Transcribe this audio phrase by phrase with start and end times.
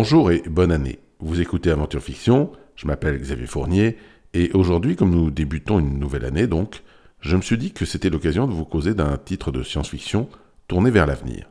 [0.00, 1.00] Bonjour et bonne année.
[1.18, 3.98] Vous écoutez Aventure Fiction, je m'appelle Xavier Fournier,
[4.32, 6.84] et aujourd'hui, comme nous débutons une nouvelle année donc,
[7.18, 10.28] je me suis dit que c'était l'occasion de vous causer d'un titre de science-fiction
[10.68, 11.48] tourné vers l'avenir.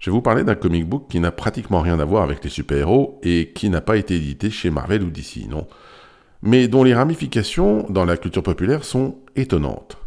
[0.00, 2.50] Je vais vous parler d'un comic book qui n'a pratiquement rien à voir avec les
[2.50, 5.68] super-héros et qui n'a pas été édité chez Marvel ou DC, non,
[6.42, 9.98] mais dont les ramifications dans la culture populaire sont étonnantes.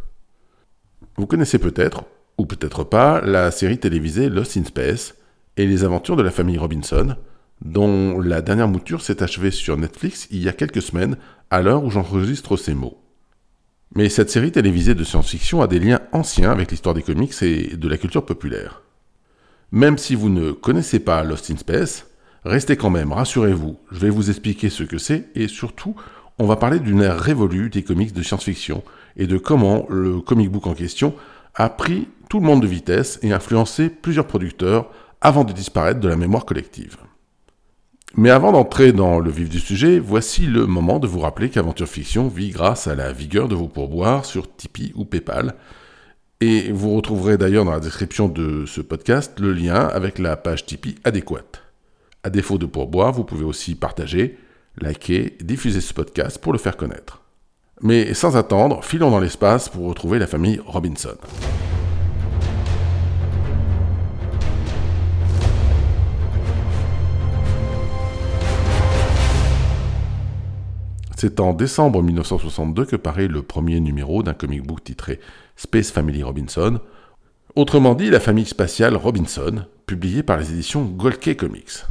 [1.15, 2.03] Vous connaissez peut-être,
[2.37, 5.15] ou peut-être pas, la série télévisée Lost in Space
[5.55, 7.15] et les aventures de la famille Robinson,
[7.61, 11.17] dont la dernière mouture s'est achevée sur Netflix il y a quelques semaines,
[11.49, 12.97] à l'heure où j'enregistre ces mots.
[13.93, 17.77] Mais cette série télévisée de science-fiction a des liens anciens avec l'histoire des comics et
[17.77, 18.81] de la culture populaire.
[19.71, 22.07] Même si vous ne connaissez pas Lost in Space,
[22.43, 25.95] restez quand même, rassurez-vous, je vais vous expliquer ce que c'est et surtout,
[26.37, 28.83] on va parler d'une ère révolue des comics de science-fiction
[29.15, 31.15] et de comment le comic book en question
[31.55, 36.09] a pris tout le monde de vitesse et influencé plusieurs producteurs avant de disparaître de
[36.09, 36.97] la mémoire collective.
[38.17, 41.87] Mais avant d'entrer dans le vif du sujet, voici le moment de vous rappeler qu'Aventure
[41.87, 45.53] Fiction vit grâce à la vigueur de vos pourboires sur Tipeee ou PayPal.
[46.39, 50.65] Et vous retrouverez d'ailleurs dans la description de ce podcast le lien avec la page
[50.65, 51.61] Tipeee adéquate.
[52.23, 54.37] À défaut de pourboire, vous pouvez aussi partager,
[54.79, 57.21] liker, diffuser ce podcast pour le faire connaître.
[57.81, 61.17] Mais sans attendre, filons dans l'espace pour retrouver la famille Robinson.
[71.17, 75.21] C'est en décembre 1962 que paraît le premier numéro d'un comic book titré
[75.55, 76.79] Space Family Robinson,
[77.55, 81.85] autrement dit la famille spatiale Robinson, publié par les éditions Golke Comics.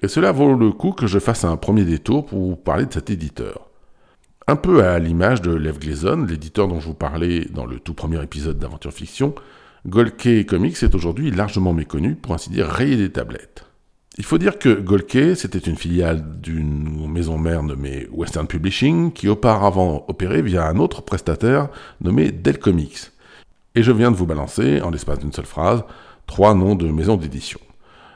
[0.00, 2.92] Et cela vaut le coup que je fasse un premier détour pour vous parler de
[2.92, 3.68] cet éditeur.
[4.46, 7.92] Un peu à l'image de Lev Gleason, l'éditeur dont je vous parlais dans le tout
[7.92, 9.34] premier épisode d'Aventure Fiction,
[9.86, 13.67] Golke Comics est aujourd'hui largement méconnu, pour ainsi dire rayé des tablettes.
[14.18, 19.28] Il faut dire que Golke, c'était une filiale d'une maison mère nommée Western Publishing, qui
[19.28, 21.68] auparavant opérait via un autre prestataire
[22.00, 23.12] nommé Dell Comics.
[23.76, 25.84] Et je viens de vous balancer, en l'espace d'une seule phrase,
[26.26, 27.60] trois noms de maisons d'édition.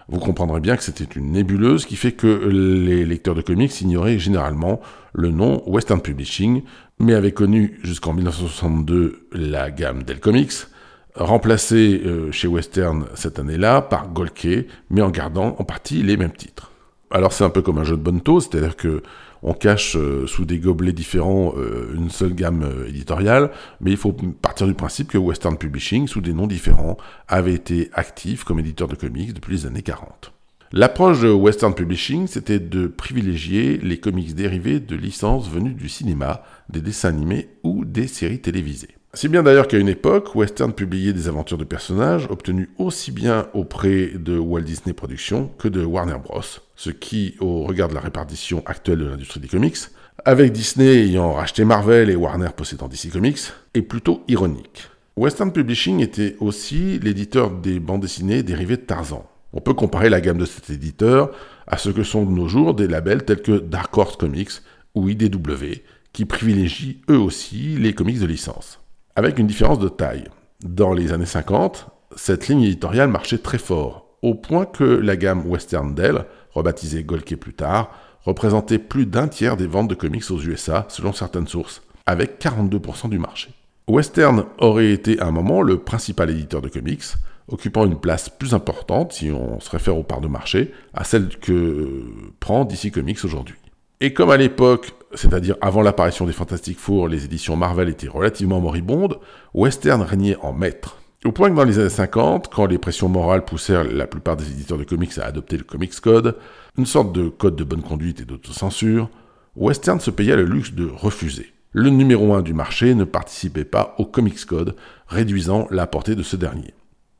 [0.08, 4.18] Vous comprendrez bien que c'était une nébuleuse qui fait que les lecteurs de comics ignoraient
[4.18, 4.80] généralement
[5.12, 6.64] le nom Western Publishing,
[6.98, 10.66] mais avaient connu jusqu'en 1962 la gamme Dell Comics,
[11.14, 16.32] remplacé euh, chez Western cette année-là par Golke, mais en gardant en partie les mêmes
[16.32, 16.70] titres.
[17.10, 19.02] Alors c'est un peu comme un jeu de bonne taux, c'est-à-dire que
[19.44, 24.12] on cache euh, sous des gobelets différents euh, une seule gamme éditoriale, mais il faut
[24.12, 26.96] partir du principe que Western Publishing, sous des noms différents,
[27.28, 30.32] avait été actif comme éditeur de comics depuis les années 40.
[30.74, 36.44] L'approche de Western Publishing, c'était de privilégier les comics dérivés de licences venues du cinéma,
[36.70, 38.96] des dessins animés ou des séries télévisées.
[39.14, 43.46] Si bien d'ailleurs qu'à une époque, Western publiait des aventures de personnages obtenus aussi bien
[43.52, 46.40] auprès de Walt Disney Productions que de Warner Bros.
[46.76, 49.76] Ce qui, au regard de la répartition actuelle de l'industrie des comics,
[50.24, 54.88] avec Disney ayant racheté Marvel et Warner possédant DC Comics, est plutôt ironique.
[55.18, 59.28] Western Publishing était aussi l'éditeur des bandes dessinées dérivées de Tarzan.
[59.52, 61.32] On peut comparer la gamme de cet éditeur
[61.66, 64.62] à ce que sont de nos jours des labels tels que Dark Horse Comics
[64.94, 65.82] ou IDW,
[66.14, 68.81] qui privilégient eux aussi les comics de licence
[69.16, 70.24] avec une différence de taille.
[70.64, 75.46] Dans les années 50, cette ligne éditoriale marchait très fort, au point que la gamme
[75.46, 77.90] Western Dell, rebaptisée Golke plus tard,
[78.24, 83.08] représentait plus d'un tiers des ventes de comics aux USA, selon certaines sources, avec 42%
[83.08, 83.50] du marché.
[83.88, 87.02] Western aurait été à un moment le principal éditeur de comics,
[87.48, 91.28] occupant une place plus importante, si on se réfère aux parts de marché, à celle
[91.28, 92.04] que
[92.38, 93.56] prend DC Comics aujourd'hui.
[94.00, 98.60] Et comme à l'époque, c'est-à-dire avant l'apparition des Fantastic Four, les éditions Marvel étaient relativement
[98.60, 99.18] moribondes,
[99.54, 100.98] Western régnait en maître.
[101.24, 104.50] Au point que dans les années 50, quand les pressions morales poussèrent la plupart des
[104.50, 106.36] éditeurs de comics à adopter le Comics Code,
[106.76, 109.08] une sorte de code de bonne conduite et d'autocensure,
[109.54, 111.52] Western se paya le luxe de refuser.
[111.70, 114.74] Le numéro 1 du marché ne participait pas au Comics Code,
[115.06, 116.74] réduisant la portée de ce dernier.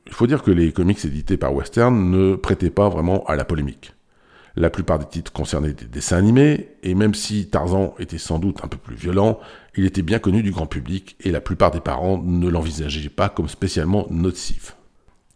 [0.06, 3.44] Il faut dire que les comics édités par Western ne prêtaient pas vraiment à la
[3.44, 3.92] polémique.
[4.54, 8.62] La plupart des titres concernaient des dessins animés, et même si Tarzan était sans doute
[8.62, 9.38] un peu plus violent,
[9.76, 13.28] il était bien connu du grand public, et la plupart des parents ne l'envisageaient pas
[13.28, 14.76] comme spécialement nocif.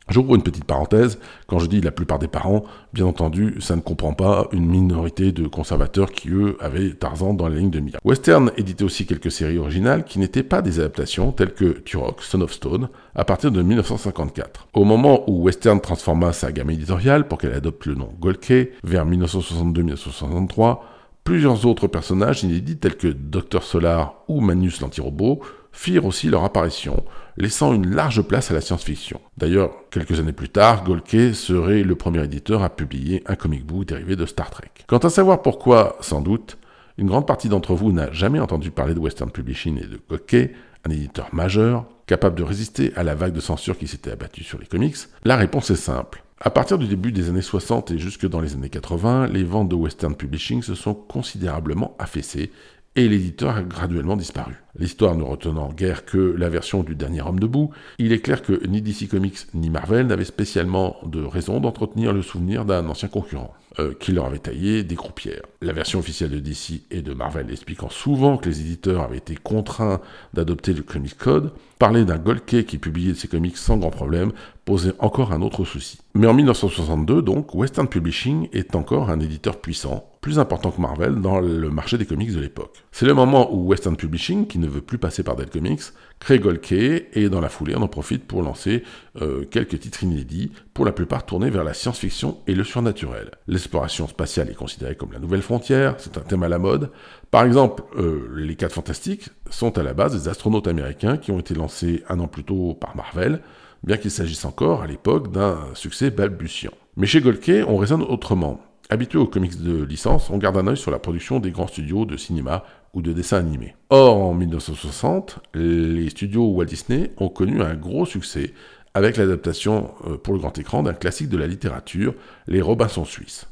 [0.09, 1.19] J'ouvre une petite parenthèse,
[1.49, 2.63] quand je dis la plupart des parents,
[2.93, 7.49] bien entendu, ça ne comprend pas une minorité de conservateurs qui, eux, avaient Tarzan dans
[7.49, 7.99] la ligne de mire.
[8.05, 12.41] Western éditait aussi quelques séries originales qui n'étaient pas des adaptations, telles que Turok, Son
[12.43, 14.69] of Stone, à partir de 1954.
[14.75, 19.07] Au moment où Western transforma sa gamme éditoriale pour qu'elle adopte le nom Golke, vers
[19.07, 20.79] 1962-1963,
[21.25, 25.41] plusieurs autres personnages inédits tels que Dr Solar ou Manus l'antirobot
[25.73, 27.05] firent aussi leur apparition,
[27.37, 29.21] laissant une large place à la science-fiction.
[29.37, 33.87] D'ailleurs, quelques années plus tard, Golke serait le premier éditeur à publier un comic book
[33.87, 34.71] dérivé de Star Trek.
[34.87, 36.59] Quant à savoir pourquoi, sans doute,
[36.99, 40.53] une grande partie d'entre vous n'a jamais entendu parler de Western Publishing et de Golke,
[40.87, 44.59] un éditeur majeur, capable de résister à la vague de censure qui s'était abattue sur
[44.59, 46.23] les comics, la réponse est simple.
[46.39, 49.71] À partir du début des années 60 et jusque dans les années 80, les ventes
[49.71, 52.51] de Western Publishing se sont considérablement affaissées
[52.97, 54.55] et l'éditeur a graduellement disparu.
[54.79, 58.67] L'histoire ne retenant guère que la version du dernier homme debout, il est clair que
[58.67, 63.55] ni DC Comics ni Marvel n'avaient spécialement de raison d'entretenir le souvenir d'un ancien concurrent,
[63.79, 65.43] euh, qui leur avait taillé des croupières.
[65.61, 69.35] La version officielle de DC et de Marvel expliquant souvent que les éditeurs avaient été
[69.35, 70.01] contraints
[70.33, 74.33] d'adopter le Comics Code, parler d'un Golke qui publiait ses comics sans grand problème
[74.65, 75.99] posait encore un autre souci.
[76.15, 81.21] Mais en 1962, donc, Western Publishing est encore un éditeur puissant, plus important que Marvel
[81.21, 82.83] dans le marché des comics de l'époque.
[82.93, 85.83] C'est le moment où Western Publishing, qui ne veut plus passer par Dead Comics,
[86.29, 88.83] Golke et dans la foulée on en profite pour lancer
[89.21, 93.31] euh, quelques titres inédits, pour la plupart tournés vers la science-fiction et le surnaturel.
[93.47, 96.91] L'exploration spatiale est considérée comme la nouvelle frontière, c'est un thème à la mode.
[97.31, 101.39] Par exemple, euh, les 4 fantastiques sont à la base des astronautes américains qui ont
[101.39, 103.41] été lancés un an plus tôt par Marvel,
[103.85, 106.73] bien qu'il s'agisse encore à l'époque d'un succès balbutiant.
[106.97, 108.61] Mais chez Golke, on raisonne autrement.
[108.89, 112.05] Habitué aux comics de licence, on garde un œil sur la production des grands studios
[112.05, 112.65] de cinéma
[113.03, 113.75] de dessin animé.
[113.91, 118.53] Or, en 1960, les studios Walt Disney ont connu un gros succès
[118.95, 122.15] avec l'adaptation euh, pour le grand écran d'un classique de la littérature,
[122.47, 123.47] Les Robinson Suisses.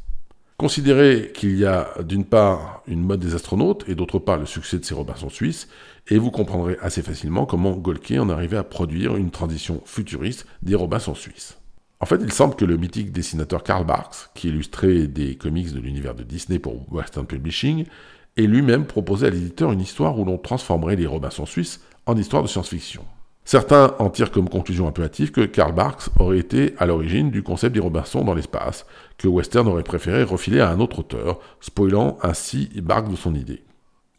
[0.57, 4.79] Considérez qu'il y a d'une part une mode des astronautes et d'autre part le succès
[4.79, 5.69] de ces Robinson Suisses,
[6.09, 10.75] et vous comprendrez assez facilement comment Golke en arrivait à produire une transition futuriste des
[10.75, 11.59] Robinson Suisses.
[12.01, 15.81] En fait, il semble que le mythique dessinateur Karl Barks, qui illustrait des comics de
[15.81, 17.87] l'univers de Disney pour Western Publishing,
[18.37, 22.43] ait lui-même proposé à l'éditeur une histoire où l'on transformerait les Robinson suisses en histoire
[22.43, 23.05] de science-fiction.
[23.47, 27.75] Certains en tirent comme conclusion un que Karl Barks aurait été à l'origine du concept
[27.75, 28.87] des Robinson dans l'espace,
[29.19, 33.63] que Western aurait préféré refiler à un autre auteur, spoilant ainsi Barks de son idée.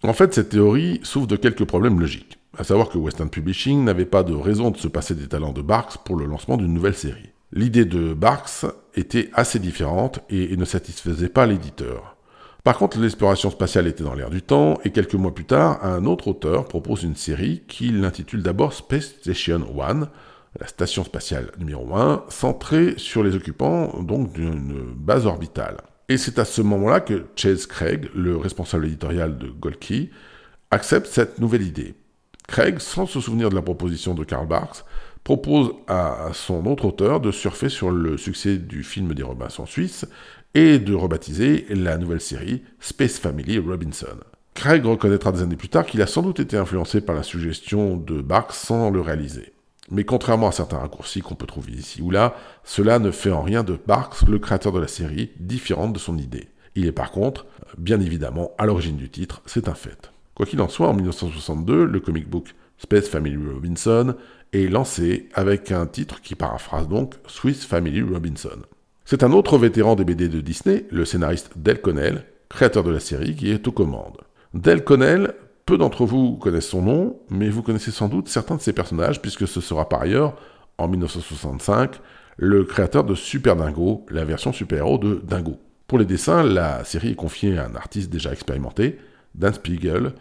[0.04, 4.06] En fait, cette théorie souffre de quelques problèmes logiques, à savoir que Western Publishing n'avait
[4.06, 6.96] pas de raison de se passer des talents de Barks pour le lancement d'une nouvelle
[6.96, 7.32] série.
[7.52, 12.15] L'idée de Barks était assez différente et ne satisfaisait pas l'éditeur.
[12.66, 16.06] Par contre, l'exploration spatiale était dans l'air du temps, et quelques mois plus tard, un
[16.06, 20.10] autre auteur propose une série qu'il intitule d'abord Space Station One,
[20.60, 25.78] la station spatiale numéro 1, centrée sur les occupants donc d'une base orbitale.
[26.10, 30.10] Et c'est à ce moment-là que Chase Craig, le responsable éditorial de Golki,
[30.72, 31.94] accepte cette nouvelle idée.
[32.48, 34.84] Craig, sans se souvenir de la proposition de Karl Barks,
[35.26, 40.06] propose à son autre auteur de surfer sur le succès du film des Robinson Suisses
[40.54, 44.18] et de rebaptiser la nouvelle série Space Family Robinson.
[44.54, 47.98] Craig reconnaîtra des années plus tard qu'il a sans doute été influencé par la suggestion
[47.98, 49.52] de Barks sans le réaliser.
[49.90, 53.42] Mais contrairement à certains raccourcis qu'on peut trouver ici ou là, cela ne fait en
[53.42, 56.50] rien de Barks, le créateur de la série, différente de son idée.
[56.76, 57.48] Il est par contre,
[57.80, 60.12] bien évidemment, à l'origine du titre, c'est un fait.
[60.36, 64.16] Quoi qu'il en soit, en 1962, le comic book Space Family Robinson
[64.54, 68.60] est lancé avec un titre qui paraphrase donc Swiss Family Robinson.
[69.06, 73.00] C'est un autre vétéran des BD de Disney, le scénariste Del Connell, créateur de la
[73.00, 74.18] série, qui est aux commandes.
[74.54, 78.62] Del Connell, peu d'entre vous connaissent son nom, mais vous connaissez sans doute certains de
[78.62, 80.36] ses personnages, puisque ce sera par ailleurs,
[80.78, 82.00] en 1965,
[82.38, 85.58] le créateur de Super Dingo, la version super-héros de Dingo.
[85.88, 88.98] Pour les dessins, la série est confiée à un artiste déjà expérimenté,
[89.36, 90.14] Dan Spiegel,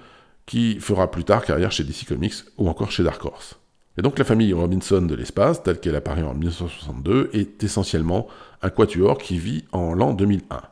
[0.47, 3.59] qui fera plus tard carrière chez DC Comics ou encore chez Dark Horse.
[3.97, 8.27] Et donc la famille Robinson de l'espace, telle qu'elle apparaît en 1962, est essentiellement
[8.63, 10.63] un quatuor qui vit en l'an 2001.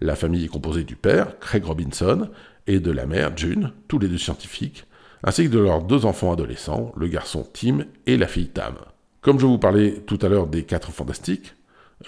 [0.00, 2.28] La famille est composée du père, Craig Robinson,
[2.66, 4.86] et de la mère, June, tous les deux scientifiques,
[5.24, 8.74] ainsi que de leurs deux enfants adolescents, le garçon Tim et la fille Tam.
[9.20, 11.54] Comme je vous parlais tout à l'heure des quatre fantastiques,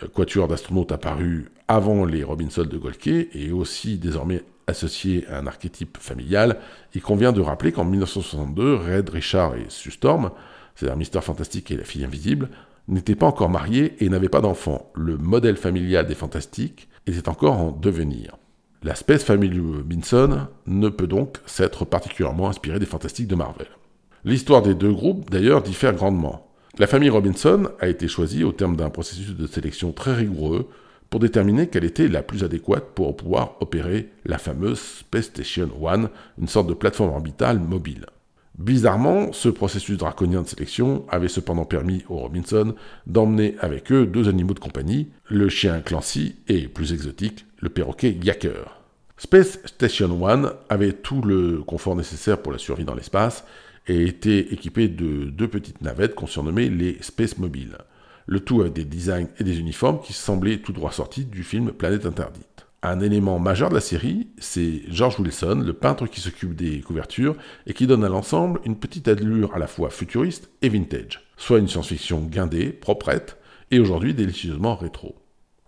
[0.02, 5.47] euh, quatuor d'astronautes apparu avant les Robinson de Golke et aussi désormais associé à un
[5.47, 6.59] archétype familial,
[6.95, 10.31] il convient de rappeler qu'en 1962, Red, Richard et Sue Storm
[10.75, 12.49] c'est-à-dire Mister Fantastique et la fille invisible,
[12.88, 14.90] n'étaient pas encore mariés et n'avaient pas d'enfants.
[14.95, 18.37] Le modèle familial des Fantastiques était encore en devenir.
[18.83, 23.69] La Space Family Robinson ne peut donc s'être particulièrement inspirée des Fantastiques de Marvel.
[24.25, 26.49] L'histoire des deux groupes, d'ailleurs, diffère grandement.
[26.78, 30.69] La famille Robinson a été choisie au terme d'un processus de sélection très rigoureux
[31.12, 36.09] pour déterminer quelle était la plus adéquate pour pouvoir opérer la fameuse Space Station One,
[36.40, 38.07] une sorte de plateforme orbitale mobile.
[38.59, 42.75] Bizarrement, ce processus draconien de sélection avait cependant permis aux Robinson
[43.07, 48.16] d'emmener avec eux deux animaux de compagnie, le chien Clancy et, plus exotique, le perroquet
[48.23, 48.81] Yacker.
[49.19, 53.45] Space Station One avait tout le confort nécessaire pour la survie dans l'espace,
[53.87, 57.76] et était équipé de deux petites navettes qu'on surnommait les Space Mobiles.
[58.26, 61.73] Le tout avec des designs et des uniformes qui semblaient tout droit sortis du film
[61.73, 62.67] Planète Interdite.
[62.85, 67.37] Un élément majeur de la série, c'est George Wilson, le peintre qui s'occupe des couvertures
[67.67, 71.61] et qui donne à l'ensemble une petite allure à la fois futuriste et vintage, soit
[71.61, 73.38] une science-fiction guindée, proprette,
[73.71, 75.14] et aujourd'hui délicieusement rétro.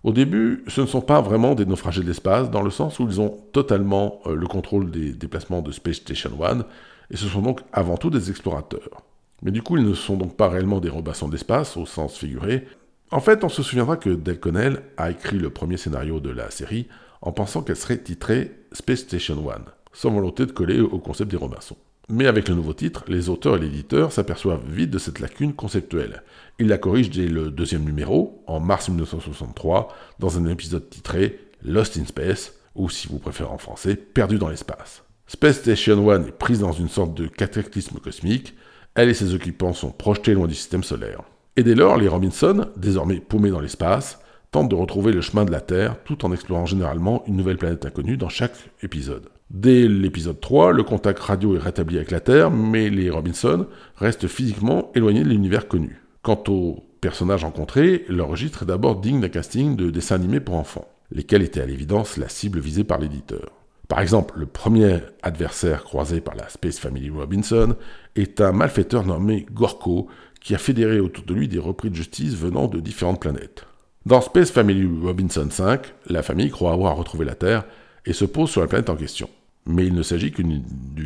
[0.02, 3.06] Au début, ce ne sont pas vraiment des naufragés de l'espace, dans le sens où
[3.06, 6.64] ils ont totalement euh, le contrôle des déplacements de Space Station One,
[7.10, 9.02] et ce sont donc avant tout des explorateurs.
[9.44, 12.66] Mais du coup, ils ne sont donc pas réellement des robassons d'espace, au sens figuré.
[13.10, 16.50] En fait, on se souviendra que Del Connell a écrit le premier scénario de la
[16.50, 16.88] série
[17.20, 21.36] en pensant qu'elle serait titrée Space Station One, sans volonté de coller au concept des
[21.36, 21.76] Robinsons.
[22.08, 26.22] Mais avec le nouveau titre, les auteurs et l'éditeur s'aperçoivent vite de cette lacune conceptuelle.
[26.58, 31.96] Ils la corrigent dès le deuxième numéro, en mars 1963, dans un épisode titré Lost
[31.96, 35.02] in Space, ou si vous préférez en français, Perdu dans l'espace.
[35.26, 38.54] Space Station One est prise dans une sorte de cataclysme cosmique,
[38.94, 41.22] elle et ses occupants sont projetés loin du système solaire.
[41.56, 44.18] Et dès lors, les Robinson, désormais paumés dans l'espace,
[44.50, 47.86] tentent de retrouver le chemin de la Terre tout en explorant généralement une nouvelle planète
[47.86, 49.28] inconnue dans chaque épisode.
[49.50, 54.26] Dès l'épisode 3, le contact radio est rétabli avec la Terre, mais les Robinson restent
[54.26, 56.02] physiquement éloignés de l'univers connu.
[56.22, 60.54] Quant aux personnages rencontrés, leur registre est d'abord digne d'un casting de dessins animés pour
[60.54, 63.63] enfants, lesquels étaient à l'évidence la cible visée par l'éditeur.
[63.94, 67.76] Par exemple, le premier adversaire croisé par la Space Family Robinson
[68.16, 70.08] est un malfaiteur nommé Gorko,
[70.40, 73.66] qui a fédéré autour de lui des repris de justice venant de différentes planètes.
[74.04, 77.66] Dans Space Family Robinson 5, la famille croit avoir retrouvé la Terre
[78.04, 79.30] et se pose sur la planète en question.
[79.64, 80.64] Mais il ne s'agit qu'une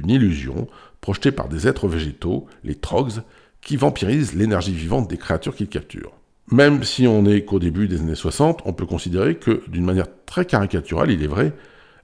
[0.09, 0.67] illusion
[1.03, 3.21] projetée par des êtres végétaux, les Trogs,
[3.61, 6.15] qui vampirisent l'énergie vivante des créatures qu'ils capturent.
[6.51, 10.07] Même si on n'est qu'au début des années 60, on peut considérer que, d'une manière
[10.25, 11.53] très caricaturale, il est vrai,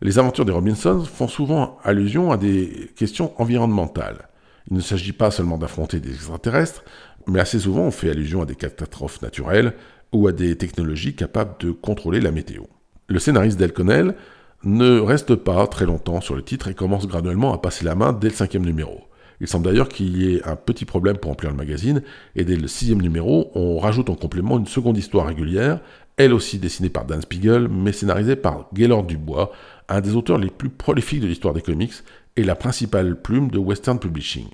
[0.05, 4.29] les aventures des Robinson font souvent allusion à des questions environnementales.
[4.71, 6.85] Il ne s'agit pas seulement d'affronter des extraterrestres,
[7.27, 9.73] mais assez souvent on fait allusion à des catastrophes naturelles,
[10.13, 12.63] ou à des technologies capables de contrôler la météo.
[13.09, 14.15] Le scénariste Del Connell
[14.63, 18.13] ne reste pas très longtemps sur le titre et commence graduellement à passer la main
[18.13, 19.01] dès le cinquième numéro.
[19.41, 22.03] Il semble d'ailleurs qu'il y ait un petit problème pour remplir le magazine,
[22.37, 25.81] et dès le sixième numéro, on rajoute en complément une seconde histoire régulière,
[26.17, 29.51] elle aussi dessinée par Dan Spiegel, mais scénarisée par Gaylord Dubois,
[29.89, 31.95] un des auteurs les plus prolifiques de l'histoire des comics
[32.37, 34.49] et la principale plume de Western Publishing.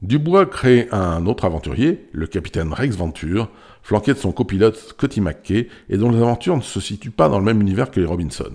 [0.00, 3.50] Dubois crée un autre aventurier, le capitaine Rex Venture,
[3.82, 7.40] flanqué de son copilote Scotty McKay, et dont les aventures ne se situent pas dans
[7.40, 8.52] le même univers que les Robinson.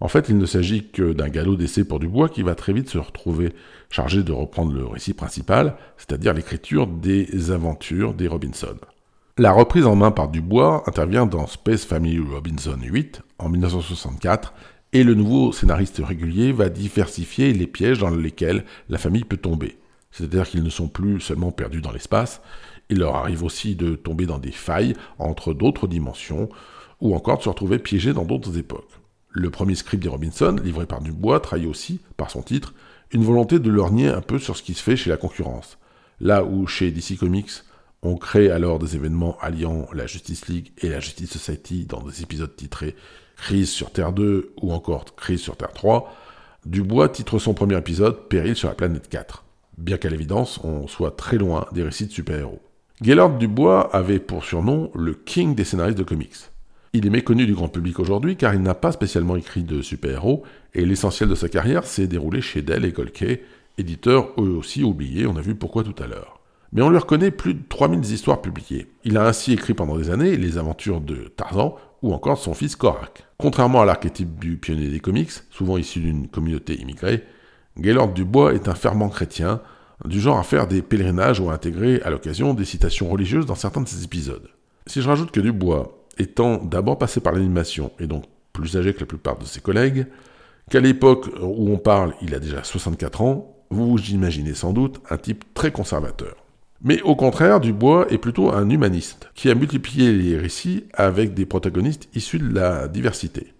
[0.00, 2.88] En fait, il ne s'agit que d'un galop d'essai pour Dubois qui va très vite
[2.88, 3.52] se retrouver
[3.90, 8.76] chargé de reprendre le récit principal, c'est-à-dire l'écriture des aventures des Robinson.
[9.36, 14.52] La reprise en main par Dubois intervient dans Space Family Robinson 8 en 1964
[14.92, 19.78] et le nouveau scénariste régulier va diversifier les pièges dans lesquels la famille peut tomber.
[20.10, 22.40] C'est-à-dire qu'ils ne sont plus seulement perdus dans l'espace,
[22.90, 26.48] il leur arrive aussi de tomber dans des failles entre d'autres dimensions,
[27.00, 28.90] ou encore de se retrouver piégés dans d'autres époques.
[29.30, 32.74] Le premier script des Robinson, livré par Dubois, trahit aussi, par son titre,
[33.12, 35.78] une volonté de leur nier un peu sur ce qui se fait chez la concurrence.
[36.20, 37.50] Là où chez DC Comics,
[38.02, 42.22] on crée alors des événements alliant la Justice League et la Justice Society dans des
[42.22, 42.94] épisodes titrés
[43.36, 46.12] Crise sur Terre 2 ou encore Crise sur Terre 3,
[46.66, 49.44] Dubois titre son premier épisode Péril sur la planète 4
[49.78, 52.60] bien qu'à l'évidence on soit très loin des récits de super-héros.
[53.00, 56.34] Gaylord Dubois avait pour surnom le king des scénaristes de comics.
[56.92, 60.42] Il est méconnu du grand public aujourd'hui car il n'a pas spécialement écrit de super-héros
[60.74, 63.44] et l'essentiel de sa carrière s'est déroulé chez Dell et Golkey,
[63.78, 66.37] éditeurs eux aussi oubliés, on a vu pourquoi tout à l'heure.
[66.72, 68.88] Mais on lui reconnaît plus de 3000 histoires publiées.
[69.04, 72.76] Il a ainsi écrit pendant des années les aventures de Tarzan ou encore son fils
[72.76, 73.26] Korak.
[73.38, 77.24] Contrairement à l'archétype du pionnier des comics, souvent issu d'une communauté immigrée,
[77.78, 79.60] Gaylord Dubois est un fervent chrétien,
[80.04, 83.54] du genre à faire des pèlerinages ou à intégrer à l'occasion des citations religieuses dans
[83.54, 84.48] certains de ses épisodes.
[84.86, 89.00] Si je rajoute que Dubois, étant d'abord passé par l'animation et donc plus âgé que
[89.00, 90.06] la plupart de ses collègues,
[90.70, 95.00] qu'à l'époque où on parle, il a déjà 64 ans, vous vous imaginez sans doute
[95.10, 96.36] un type très conservateur.
[96.82, 101.44] Mais au contraire, Dubois est plutôt un humaniste, qui a multiplié les récits avec des
[101.44, 103.52] protagonistes issus de la diversité.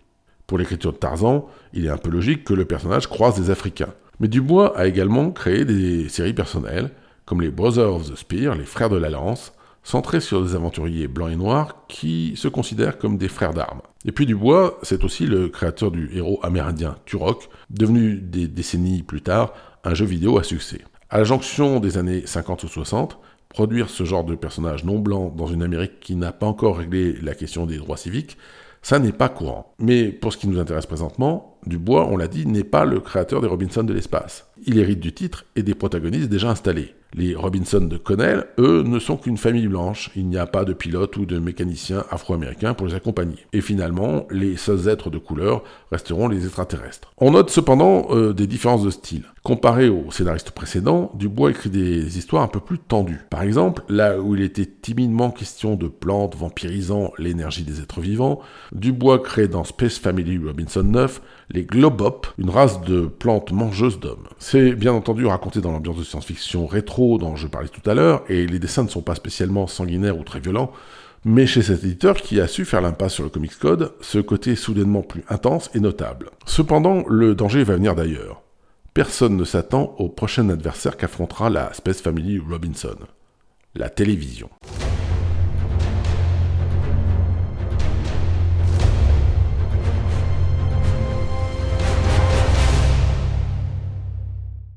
[0.46, 3.92] Pour l'écriture de Tarzan, il est un peu logique que le personnage croise des Africains,
[4.20, 6.90] mais Dubois a également créé des séries personnelles,
[7.25, 11.08] comme les Brothers of the Spear, les Frères de la Lance, centrées sur des aventuriers
[11.08, 13.82] blancs et noirs qui se considèrent comme des frères d'armes.
[14.04, 19.22] Et puis Dubois, c'est aussi le créateur du héros amérindien Turok, devenu des décennies plus
[19.22, 20.82] tard un jeu vidéo à succès.
[21.10, 25.32] À la jonction des années 50 ou 60, produire ce genre de personnage non blanc
[25.34, 28.36] dans une Amérique qui n'a pas encore réglé la question des droits civiques,
[28.82, 29.74] ça n'est pas courant.
[29.78, 33.40] Mais pour ce qui nous intéresse présentement, Dubois, on l'a dit, n'est pas le créateur
[33.40, 34.48] des Robinson de l'espace.
[34.66, 36.94] Il hérite du titre et des protagonistes déjà installés.
[37.14, 40.10] Les Robinson de Connell, eux, ne sont qu'une famille blanche.
[40.14, 43.46] Il n'y a pas de pilote ou de mécanicien afro-américain pour les accompagner.
[43.52, 47.12] Et finalement, les seuls êtres de couleur resteront les extraterrestres.
[47.16, 49.24] On note cependant euh, des différences de style.
[49.42, 53.24] Comparé au scénariste précédent, Dubois écrit des histoires un peu plus tendues.
[53.30, 58.40] Par exemple, là où il était timidement question de plantes vampirisant l'énergie des êtres vivants,
[58.72, 64.28] Dubois crée dans Space Family Robinson 9 les Globop, une race de plantes mangeuses d'hommes.
[64.38, 68.22] C'est bien entendu raconté dans l'ambiance de science-fiction rétro dont je parlais tout à l'heure,
[68.28, 70.72] et les dessins ne sont pas spécialement sanguinaires ou très violents,
[71.24, 74.56] mais chez cet éditeur qui a su faire l'impasse sur le Comics Code, ce côté
[74.56, 76.30] soudainement plus intense est notable.
[76.46, 78.42] Cependant, le danger va venir d'ailleurs.
[78.94, 82.96] Personne ne s'attend au prochain adversaire qu'affrontera la Space Family Robinson.
[83.74, 84.48] La télévision.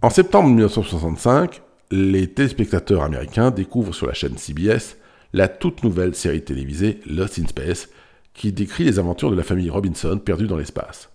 [0.04, 4.98] En septembre 1965, les téléspectateurs américains découvrent sur la chaîne CBS
[5.32, 7.88] la toute nouvelle série télévisée Lost in Space,
[8.34, 11.12] qui décrit les aventures de la famille Robinson perdue dans l'espace.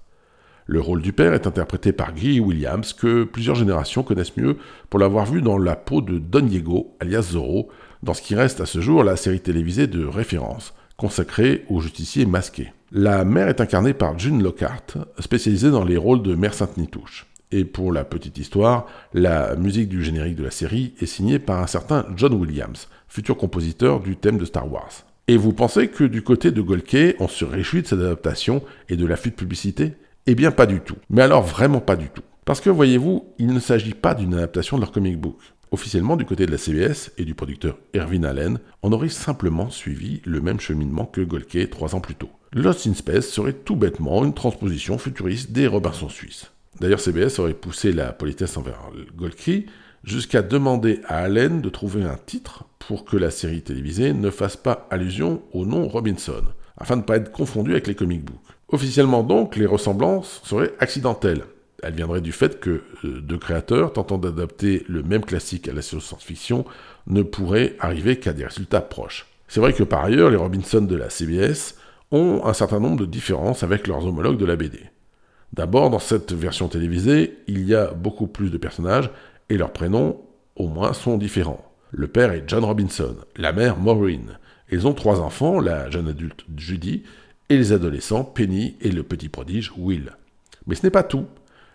[0.66, 4.56] Le rôle du père est interprété par Guy Williams, que plusieurs générations connaissent mieux
[4.88, 7.68] pour l'avoir vu dans la peau de Don Diego, alias Zorro,
[8.04, 12.24] dans ce qui reste à ce jour la série télévisée de référence, consacrée aux justiciers
[12.24, 12.72] masqués.
[12.92, 17.26] La mère est incarnée par June Lockhart, spécialisée dans les rôles de Mère Sainte-Nitouche.
[17.52, 21.62] Et pour la petite histoire, la musique du générique de la série est signée par
[21.62, 25.04] un certain John Williams, futur compositeur du thème de Star Wars.
[25.28, 28.96] Et vous pensez que du côté de Golke, on se réjouit de cette adaptation et
[28.96, 29.94] de l'affût de publicité?
[30.26, 30.96] Eh bien pas du tout.
[31.10, 32.22] Mais alors vraiment pas du tout.
[32.44, 35.38] Parce que voyez-vous, il ne s'agit pas d'une adaptation de leur comic book.
[35.72, 40.22] Officiellement, du côté de la CBS et du producteur Erwin Allen, on aurait simplement suivi
[40.24, 42.30] le même cheminement que Golke trois ans plus tôt.
[42.52, 46.52] Lost in Space serait tout bêtement une transposition futuriste des Robinson suisses.
[46.80, 49.66] D'ailleurs, CBS aurait poussé la politesse envers Golki
[50.04, 54.56] jusqu'à demander à Allen de trouver un titre pour que la série télévisée ne fasse
[54.56, 56.44] pas allusion au nom Robinson,
[56.78, 58.38] afin de ne pas être confondu avec les comic books.
[58.68, 61.44] Officiellement donc, les ressemblances seraient accidentelles.
[61.82, 65.82] Elles viendraient du fait que euh, deux créateurs tentant d'adapter le même classique à la
[65.82, 66.64] science-fiction
[67.06, 69.26] ne pourraient arriver qu'à des résultats proches.
[69.48, 71.74] C'est vrai que par ailleurs, les Robinson de la CBS
[72.10, 74.80] ont un certain nombre de différences avec leurs homologues de la BD.
[75.52, 79.10] D'abord, dans cette version télévisée, il y a beaucoup plus de personnages
[79.48, 80.20] et leurs prénoms,
[80.56, 81.64] au moins, sont différents.
[81.92, 84.38] Le père est John Robinson, la mère Maureen.
[84.70, 87.04] Ils ont trois enfants, la jeune adulte Judy
[87.48, 90.12] et les adolescents Penny et le petit prodige Will.
[90.66, 91.26] Mais ce n'est pas tout.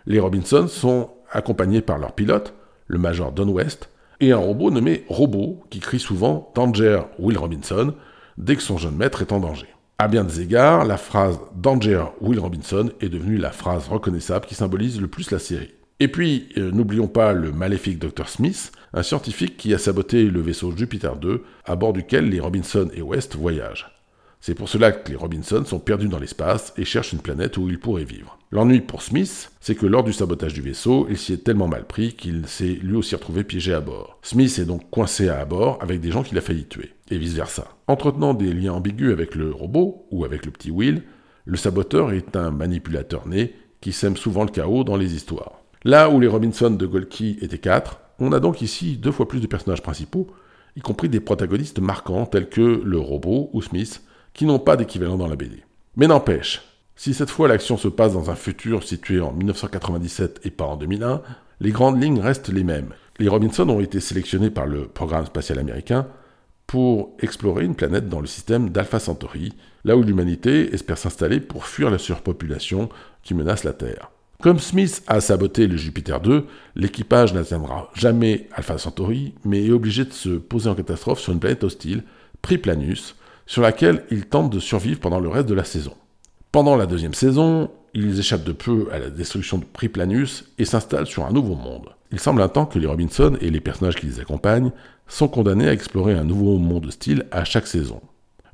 [0.06, 2.54] Les Robinson sont accompagnés par leur pilote,
[2.86, 3.88] le major Don West,
[4.20, 7.94] et un robot nommé Robot qui crie souvent Danger Will Robinson
[8.38, 9.68] dès que son jeune maître est en danger.
[10.02, 14.56] À bien des égards, la phrase Danger Will Robinson est devenue la phrase reconnaissable qui
[14.56, 15.70] symbolise le plus la série.
[16.00, 18.28] Et puis, euh, n'oublions pas le maléfique Dr.
[18.28, 22.90] Smith, un scientifique qui a saboté le vaisseau Jupiter 2, à bord duquel les Robinson
[22.92, 23.92] et West voyagent.
[24.40, 27.68] C'est pour cela que les Robinson sont perdus dans l'espace et cherchent une planète où
[27.68, 28.36] ils pourraient vivre.
[28.50, 31.86] L'ennui pour Smith, c'est que lors du sabotage du vaisseau, il s'y est tellement mal
[31.86, 34.18] pris qu'il s'est lui aussi retrouvé piégé à bord.
[34.22, 37.66] Smith est donc coincé à bord avec des gens qu'il a failli tuer, et vice-versa.
[37.86, 41.02] Entretenant des liens ambigus avec le robot ou avec le petit Will,
[41.44, 45.60] le saboteur est un manipulateur né qui sème souvent le chaos dans les histoires.
[45.84, 49.40] Là où les Robinson de Golki étaient quatre, on a donc ici deux fois plus
[49.40, 50.28] de personnages principaux,
[50.76, 55.16] y compris des protagonistes marquants tels que le robot ou Smith, qui n'ont pas d'équivalent
[55.16, 55.64] dans la BD.
[55.96, 56.62] Mais n'empêche,
[56.94, 60.76] si cette fois l'action se passe dans un futur situé en 1997 et pas en
[60.76, 61.20] 2001,
[61.60, 62.94] les grandes lignes restent les mêmes.
[63.18, 66.06] Les Robinson ont été sélectionnés par le programme spatial américain
[66.72, 69.52] pour explorer une planète dans le système d'Alpha Centauri,
[69.84, 72.88] là où l'humanité espère s'installer pour fuir la surpopulation
[73.22, 74.10] qui menace la Terre.
[74.40, 80.06] Comme Smith a saboté le Jupiter 2, l'équipage n'atteindra jamais Alpha Centauri, mais est obligé
[80.06, 82.04] de se poser en catastrophe sur une planète hostile,
[82.40, 85.92] Priplanus, sur laquelle ils tentent de survivre pendant le reste de la saison.
[86.52, 91.06] Pendant la deuxième saison, ils échappent de peu à la destruction de Priplanus et s'installent
[91.06, 91.90] sur un nouveau monde.
[92.12, 94.72] Il semble un temps que les Robinson et les personnages qui les accompagnent
[95.08, 98.00] sont condamnés à explorer un nouveau monde hostile à chaque saison.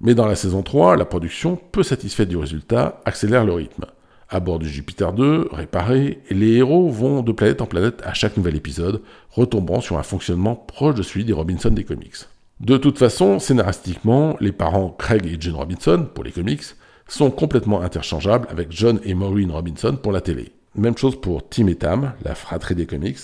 [0.00, 3.86] Mais dans la saison 3, la production, peu satisfaite du résultat, accélère le rythme.
[4.30, 8.36] À bord du Jupiter 2, réparé, les héros vont de planète en planète à chaque
[8.36, 12.26] nouvel épisode, retombant sur un fonctionnement proche de celui des Robinson des comics.
[12.60, 16.64] De toute façon, scénaristiquement, les parents Craig et June Robinson, pour les comics,
[17.08, 20.52] sont complètement interchangeables avec John et Maureen Robinson pour la télé.
[20.74, 23.18] Même chose pour Tim et Tam, la fratrie des comics,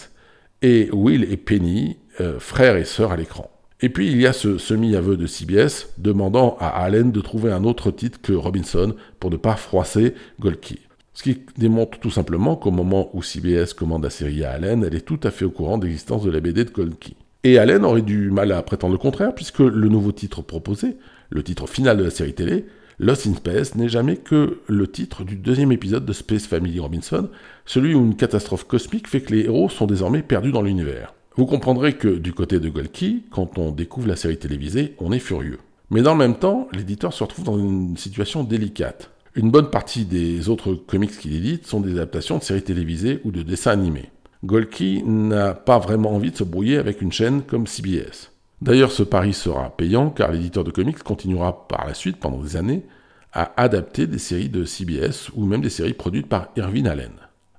[0.63, 3.51] et Will et Penny, euh, frères et sœurs à l'écran.
[3.81, 7.65] Et puis il y a ce semi-aveu de CBS demandant à Allen de trouver un
[7.65, 10.79] autre titre que Robinson pour ne pas froisser Golki.
[11.13, 14.95] Ce qui démontre tout simplement qu'au moment où CBS commande la série à Allen, elle
[14.95, 17.17] est tout à fait au courant de l'existence de la BD de Golki.
[17.45, 20.97] Et Allen aurait du mal à prétendre le contraire, puisque le nouveau titre proposé,
[21.29, 22.65] le titre final de la série télé,
[22.99, 27.29] Lost in Space, n'est jamais que le titre du deuxième épisode de Space Family Robinson,
[27.67, 31.13] celui où une catastrophe cosmique fait que les héros sont désormais perdus dans l'univers.
[31.37, 35.19] Vous comprendrez que du côté de Golki, quand on découvre la série télévisée, on est
[35.19, 35.59] furieux.
[35.91, 39.11] Mais dans le même temps, l'éditeur se retrouve dans une situation délicate.
[39.35, 43.33] Une bonne partie des autres comics qu'il édite sont des adaptations de séries télévisées ou
[43.33, 44.11] de dessins animés.
[44.45, 48.31] Golki n'a pas vraiment envie de se brouiller avec une chaîne comme CBS.
[48.63, 52.57] D'ailleurs, ce pari sera payant car l'éditeur de comics continuera par la suite, pendant des
[52.57, 52.85] années,
[53.33, 57.11] à adapter des séries de CBS ou même des séries produites par Irvin Allen.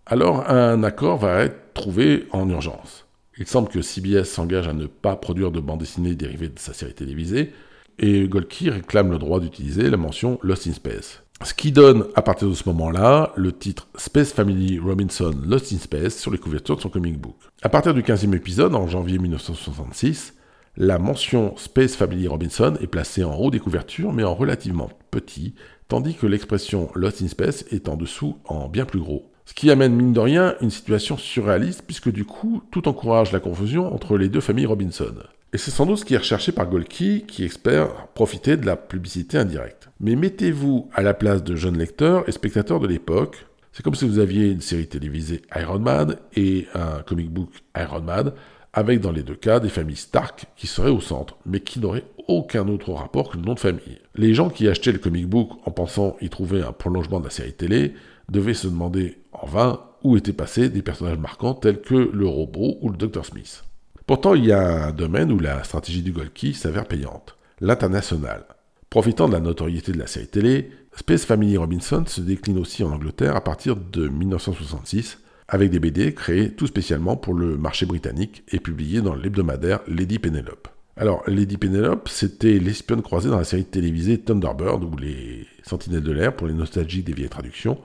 [0.05, 3.04] Alors, un accord va être trouvé en urgence.
[3.37, 6.73] Il semble que CBS s'engage à ne pas produire de bande dessinée dérivée de sa
[6.73, 7.51] série télévisée,
[7.99, 11.21] et Golki réclame le droit d'utiliser la mention Lost in Space.
[11.43, 15.77] Ce qui donne, à partir de ce moment-là, le titre Space Family Robinson Lost in
[15.77, 17.35] Space sur les couvertures de son comic book.
[17.61, 20.33] À partir du 15e épisode, en janvier 1966,
[20.77, 25.55] la mention Space Family Robinson est placée en haut des couvertures, mais en relativement petit,
[25.89, 29.29] tandis que l'expression Lost in Space est en dessous en bien plus gros.
[29.45, 33.39] Ce qui amène mine de rien une situation surréaliste, puisque du coup, tout encourage la
[33.39, 35.13] confusion entre les deux familles Robinson.
[35.53, 38.75] Et c'est sans doute ce qui est recherché par Golki, qui espère profiter de la
[38.75, 39.89] publicité indirecte.
[39.99, 43.45] Mais mettez-vous à la place de jeunes lecteurs et spectateurs de l'époque.
[43.71, 48.01] C'est comme si vous aviez une série télévisée Iron Man et un comic book Iron
[48.01, 48.33] Man,
[48.73, 52.05] avec dans les deux cas des familles Stark qui seraient au centre, mais qui n'auraient
[52.27, 53.99] aucun autre rapport que le nom de famille.
[54.15, 57.31] Les gens qui achetaient le comic book en pensant y trouver un prolongement de la
[57.31, 57.93] série télé
[58.29, 62.77] devaient se demander en vain où étaient passés des personnages marquants tels que le robot
[62.81, 63.63] ou le Dr Smith.
[64.05, 68.45] Pourtant, il y a un domaine où la stratégie du Golki s'avère payante, l'international.
[68.89, 72.91] Profitant de la notoriété de la série télé, Space Family Robinson se décline aussi en
[72.91, 78.43] Angleterre à partir de 1966, avec des BD créés tout spécialement pour le marché britannique
[78.51, 80.67] et publiés dans l'hebdomadaire Lady Penelope.
[80.97, 86.11] Alors, Lady Penelope, c'était l'espionne croisée dans la série télévisée Thunderbird ou les Sentinelles de
[86.11, 87.77] l'air pour les nostalgiques des vieilles traductions,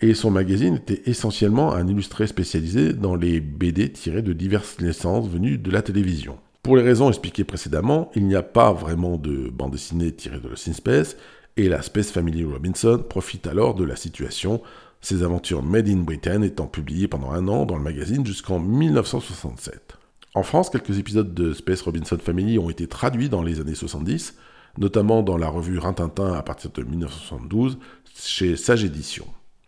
[0.00, 5.28] et son magazine était essentiellement un illustré spécialisé dans les BD tirés de diverses naissances
[5.28, 6.38] venues de la télévision.
[6.62, 10.48] Pour les raisons expliquées précédemment, il n'y a pas vraiment de bande dessinée tirée de
[10.48, 11.16] Lost in Space,
[11.56, 14.62] et la Space Family Robinson profite alors de la situation,
[15.00, 19.98] ses aventures Made in Britain étant publiées pendant un an dans le magazine jusqu'en 1967.
[20.34, 24.34] En France, quelques épisodes de Space Robinson Family ont été traduits dans les années 70,
[24.78, 27.78] notamment dans la revue Rintintin à partir de 1972
[28.16, 29.26] chez Sage Édition.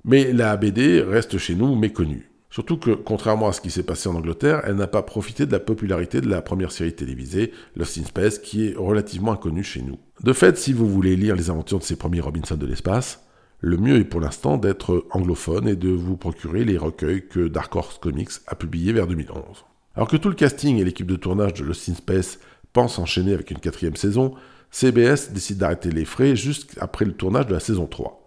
[0.09, 2.31] Mais la BD reste chez nous méconnue.
[2.49, 5.53] Surtout que, contrairement à ce qui s'est passé en Angleterre, elle n'a pas profité de
[5.53, 9.83] la popularité de la première série télévisée, Lost in Space, qui est relativement inconnue chez
[9.83, 9.99] nous.
[10.23, 13.27] De fait, si vous voulez lire les aventures de ces premiers Robinson de l'espace,
[13.59, 17.75] le mieux est pour l'instant d'être anglophone et de vous procurer les recueils que Dark
[17.75, 19.43] Horse Comics a publiés vers 2011.
[19.97, 22.39] Alors que tout le casting et l'équipe de tournage de Lost in Space
[22.73, 24.35] pensent enchaîner avec une quatrième saison,
[24.71, 28.23] CBS décide d'arrêter les frais juste après le tournage de la saison 3.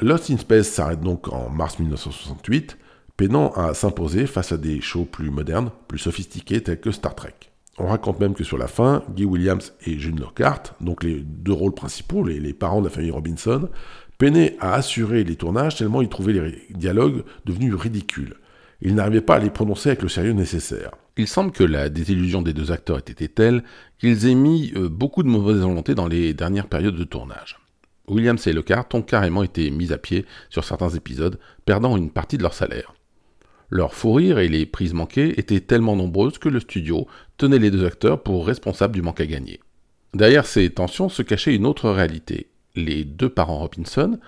[0.00, 2.78] Lost in Space s'arrête donc en mars 1968,
[3.16, 7.34] peinant à s'imposer face à des shows plus modernes, plus sophistiqués tels que Star Trek.
[7.78, 11.52] On raconte même que sur la fin, Guy Williams et June Lockhart, donc les deux
[11.52, 13.68] rôles principaux, les, parents de la famille Robinson,
[14.18, 18.34] peinaient à assurer les tournages tellement ils trouvaient les dialogues devenus ridicules.
[18.80, 20.92] Ils n'arrivaient pas à les prononcer avec le sérieux nécessaire.
[21.16, 23.64] Il semble que la désillusion des deux acteurs ait été telle
[23.98, 27.58] qu'ils aient mis euh, beaucoup de mauvaise volonté dans les dernières périodes de tournage.
[28.10, 32.38] Williams et Lockhart ont carrément été mis à pied sur certains épisodes, perdant une partie
[32.38, 32.94] de leur salaire.
[33.70, 37.70] Leur fou rire et les prises manquées étaient tellement nombreuses que le studio tenait les
[37.70, 39.60] deux acteurs pour responsables du manque à gagner.
[40.14, 42.48] Derrière ces tensions se cachait une autre réalité.
[42.74, 44.18] Les deux parents Robinson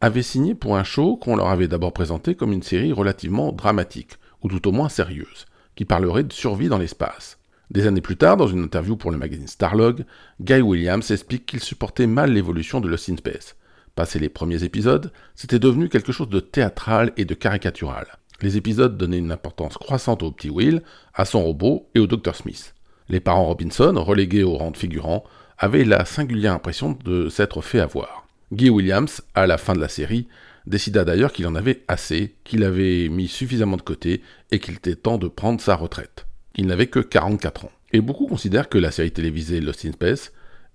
[0.00, 4.12] avaient signé pour un show qu'on leur avait d'abord présenté comme une série relativement dramatique,
[4.42, 7.38] ou tout au moins sérieuse, qui parlerait de survie dans l'espace.
[7.70, 10.04] Des années plus tard, dans une interview pour le magazine Starlog,
[10.40, 13.56] Guy Williams explique qu'il supportait mal l'évolution de Lost in Space.
[13.94, 18.06] Passé les premiers épisodes, c'était devenu quelque chose de théâtral et de caricatural.
[18.42, 20.82] Les épisodes donnaient une importance croissante au petit Will,
[21.14, 22.74] à son robot et au Dr Smith.
[23.08, 25.24] Les parents Robinson, relégués au rang de figurants,
[25.58, 28.26] avaient la singulière impression de s'être fait avoir.
[28.52, 30.26] Guy Williams, à la fin de la série,
[30.66, 34.96] décida d'ailleurs qu'il en avait assez, qu'il avait mis suffisamment de côté et qu'il était
[34.96, 36.26] temps de prendre sa retraite.
[36.56, 37.72] Il n'avait que 44 ans.
[37.92, 40.32] Et beaucoup considèrent que la série télévisée Lost in Space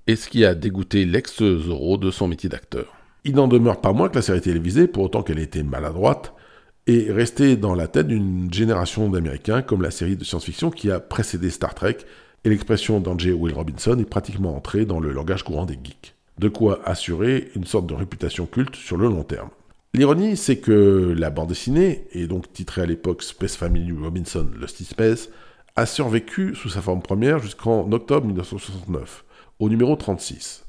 [0.08, 2.94] est ce qui a dégoûté l'ex-Zorro de son métier d'acteur.
[3.24, 6.34] Il n'en demeure pas moins que la série télévisée, pour autant qu'elle ait été maladroite,
[6.88, 11.00] est restée dans la tête d'une génération d'Américains comme la série de science-fiction qui a
[11.00, 11.98] précédé Star Trek,
[12.44, 16.16] et l'expression d'Angel Will Robinson est pratiquement entrée dans le langage courant des geeks.
[16.38, 19.50] De quoi assurer une sorte de réputation culte sur le long terme.
[19.94, 24.82] L'ironie, c'est que la bande dessinée, et donc titrée à l'époque Space Family Robinson Lost
[24.82, 25.30] in Space,
[25.76, 29.26] a survécu sous sa forme première jusqu'en octobre 1969,
[29.60, 30.66] au numéro 36.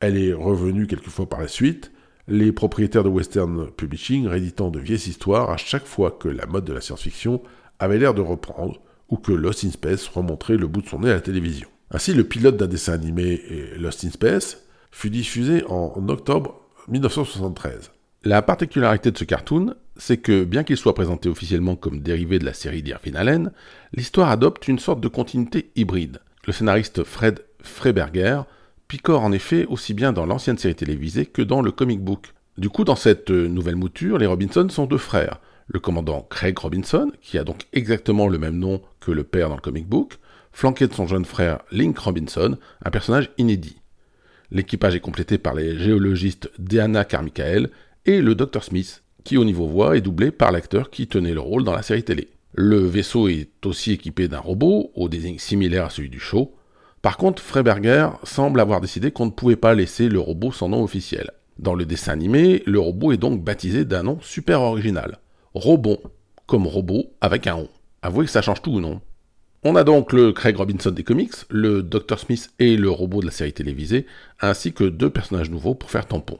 [0.00, 1.92] Elle est revenue quelques fois par la suite,
[2.28, 6.64] les propriétaires de Western Publishing rééditant de vieilles histoires à chaque fois que la mode
[6.64, 7.42] de la science-fiction
[7.78, 11.10] avait l'air de reprendre, ou que Lost in Space remontrait le bout de son nez
[11.10, 11.68] à la télévision.
[11.90, 13.42] Ainsi, le pilote d'un dessin animé,
[13.76, 17.90] Lost in Space, fut diffusé en octobre 1973.
[18.24, 22.44] La particularité de ce cartoon, c'est que bien qu'il soit présenté officiellement comme dérivé de
[22.44, 23.52] la série d'Irvin Allen,
[23.92, 26.20] l'histoire adopte une sorte de continuité hybride.
[26.46, 28.42] Le scénariste Fred Freiberger
[28.88, 32.34] picore en effet aussi bien dans l'ancienne série télévisée que dans le comic book.
[32.58, 35.40] Du coup, dans cette nouvelle mouture, les Robinson sont deux frères.
[35.68, 39.54] Le commandant Craig Robinson, qui a donc exactement le même nom que le père dans
[39.54, 40.18] le comic book,
[40.52, 43.80] flanqué de son jeune frère Link Robinson, un personnage inédit.
[44.50, 47.70] L'équipage est complété par les géologistes Deanna Carmichael
[48.04, 51.40] et le Dr Smith, qui au niveau voix est doublé par l'acteur qui tenait le
[51.40, 52.28] rôle dans la série télé.
[52.54, 56.54] Le vaisseau est aussi équipé d'un robot, au désigne similaire à celui du show.
[57.00, 60.82] Par contre, Freiberger semble avoir décidé qu'on ne pouvait pas laisser le robot sans nom
[60.82, 61.30] officiel.
[61.58, 65.18] Dans le dessin animé, le robot est donc baptisé d'un nom super original.
[65.54, 65.98] Robon,
[66.46, 67.68] comme robot avec un on.
[68.02, 69.00] Avouez que ça change tout ou non?
[69.64, 73.26] On a donc le Craig Robinson des comics, le Dr Smith et le robot de
[73.26, 74.06] la série télévisée,
[74.40, 76.38] ainsi que deux personnages nouveaux pour faire tampon.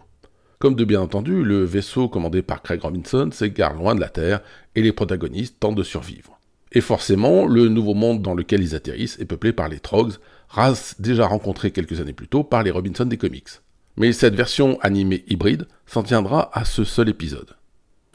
[0.62, 4.42] Comme de bien entendu, le vaisseau commandé par Craig Robinson s'égare loin de la Terre
[4.77, 6.38] et les protagonistes tentent de survivre.
[6.70, 10.12] Et forcément, le nouveau monde dans lequel ils atterrissent est peuplé par les Trogs,
[10.48, 13.48] race déjà rencontrée quelques années plus tôt par les Robinson des comics.
[13.96, 17.57] Mais cette version animée hybride s'en tiendra à ce seul épisode.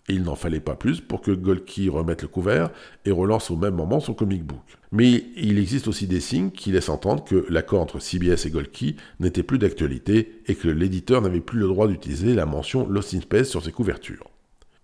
[0.07, 2.69] Il n'en fallait pas plus pour que Golki remette le couvert
[3.03, 4.76] et relance au même moment son comic book.
[4.91, 8.95] Mais il existe aussi des signes qui laissent entendre que l'accord entre CBS et Golki
[9.19, 13.21] n'était plus d'actualité et que l'éditeur n'avait plus le droit d'utiliser la mention Lost in
[13.21, 14.29] Space sur ses couvertures.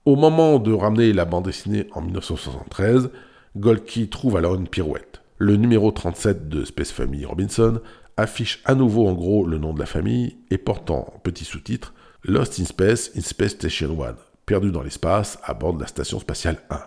[0.06, 3.10] Au moment de ramener la bande dessinée en 1973,
[3.56, 5.22] Golki trouve alors une pirouette.
[5.38, 7.80] Le numéro 37 de Space Family Robinson
[8.18, 11.94] affiche à nouveau en gros le nom de la famille et portant petit sous-titre
[12.26, 16.20] Lost in Space in Space Station One perdu dans l'espace à bord de la station
[16.20, 16.80] spatiale 1.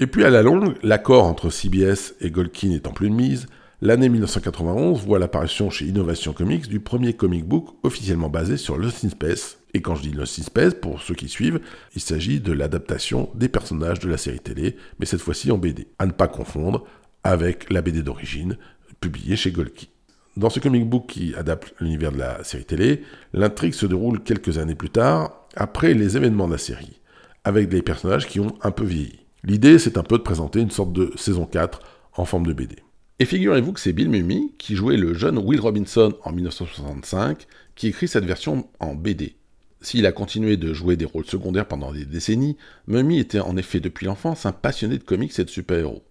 [0.00, 3.46] Et puis à la longue, l'accord entre CBS et Golkin étant plus de mise,
[3.80, 9.04] l'année 1991 voit l'apparition chez Innovation Comics du premier comic book officiellement basé sur Lost
[9.04, 9.58] in Space.
[9.72, 11.60] Et quand je dis Lost in Space, pour ceux qui suivent,
[11.94, 15.86] il s'agit de l'adaptation des personnages de la série télé, mais cette fois-ci en BD.
[16.00, 16.84] À ne pas confondre
[17.22, 18.58] avec la BD d'origine,
[19.00, 19.90] publiée chez Golki.
[20.36, 23.02] Dans ce comic book qui adapte l'univers de la série télé,
[23.32, 27.00] l'intrigue se déroule quelques années plus tard, après les événements de la série
[27.44, 29.23] avec des personnages qui ont un peu vieilli.
[29.46, 31.80] L'idée, c'est un peu de présenter une sorte de saison 4
[32.14, 32.76] en forme de BD.
[33.18, 37.88] Et figurez-vous que c'est Bill Mummy, qui jouait le jeune Will Robinson en 1965, qui
[37.88, 39.36] écrit cette version en BD.
[39.82, 43.80] S'il a continué de jouer des rôles secondaires pendant des décennies, Mummy était en effet
[43.80, 46.02] depuis l'enfance un passionné de comics et de super-héros.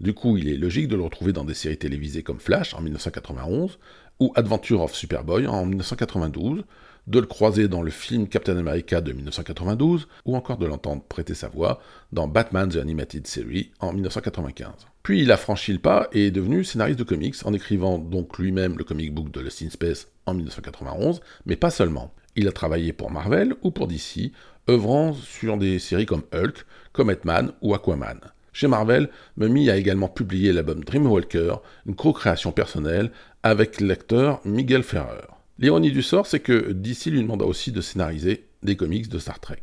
[0.00, 2.82] Du coup, il est logique de le retrouver dans des séries télévisées comme Flash en
[2.82, 3.78] 1991
[4.20, 6.64] ou Adventure of Superboy en 1992,
[7.06, 11.34] de le croiser dans le film Captain America de 1992, ou encore de l'entendre prêter
[11.34, 11.80] sa voix
[12.12, 14.72] dans Batman The Animated Series en 1995.
[15.02, 18.38] Puis il a franchi le pas et est devenu scénariste de comics en écrivant donc
[18.38, 22.12] lui-même le comic book de Lost in Space en 1991, mais pas seulement.
[22.36, 24.32] Il a travaillé pour Marvel ou pour DC,
[24.68, 28.18] œuvrant sur des séries comme Hulk, Cometman ou Aquaman.
[28.52, 33.10] Chez Marvel, Mummy a également publié l'album Dreamwalker, une co-création personnelle
[33.42, 35.26] avec l'acteur Miguel Ferrer.
[35.58, 39.38] L'ironie du sort, c'est que DC lui demanda aussi de scénariser des comics de Star
[39.38, 39.62] Trek.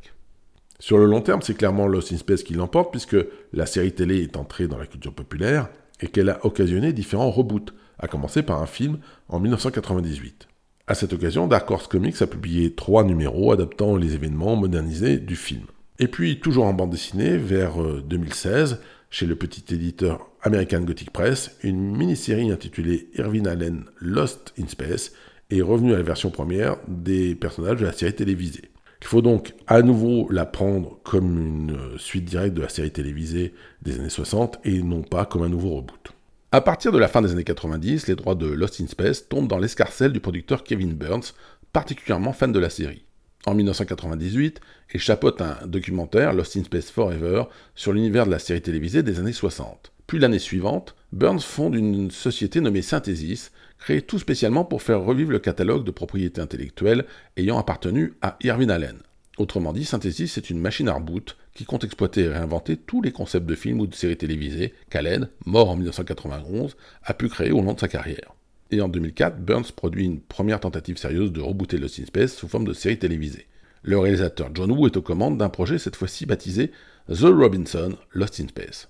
[0.79, 3.17] Sur le long terme, c'est clairement Lost in Space qui l'emporte, puisque
[3.53, 7.73] la série télé est entrée dans la culture populaire et qu'elle a occasionné différents reboots,
[7.99, 8.97] à commencer par un film
[9.29, 10.47] en 1998.
[10.87, 15.35] À cette occasion, Dark Horse Comics a publié trois numéros adaptant les événements modernisés du
[15.35, 15.65] film.
[15.99, 18.75] Et puis, toujours en bande dessinée, vers 2016, euh,
[19.11, 25.11] chez le petit éditeur American Gothic Press, une mini-série intitulée Irvin Allen Lost in Space
[25.59, 28.71] est revenu à la version première des personnages de la série télévisée.
[29.01, 33.53] Il faut donc à nouveau la prendre comme une suite directe de la série télévisée
[33.81, 36.13] des années 60 et non pas comme un nouveau reboot.
[36.51, 39.47] À partir de la fin des années 90, les droits de Lost in Space tombent
[39.47, 41.33] dans l'escarcelle du producteur Kevin Burns,
[41.73, 43.05] particulièrement fan de la série.
[43.45, 44.59] En 1998,
[44.93, 49.19] il chapeaute un documentaire, Lost in Space Forever, sur l'univers de la série télévisée des
[49.19, 49.91] années 60.
[50.05, 55.31] Puis l'année suivante, Burns fonde une société nommée Synthesis, créée tout spécialement pour faire revivre
[55.31, 58.99] le catalogue de propriété intellectuelle ayant appartenu à Irvin Allen.
[59.37, 63.11] Autrement dit, Synthesis est une machine à reboot qui compte exploiter et réinventer tous les
[63.11, 67.61] concepts de films ou de séries télévisées qu'Allen, mort en 1991, a pu créer au
[67.61, 68.35] long de sa carrière.
[68.69, 72.47] Et en 2004, Burns produit une première tentative sérieuse de rebooter Lost in Space sous
[72.47, 73.47] forme de série télévisée.
[73.81, 76.71] Le réalisateur John Woo est aux commandes d'un projet cette fois-ci baptisé
[77.09, 78.89] The Robinson Lost in Space.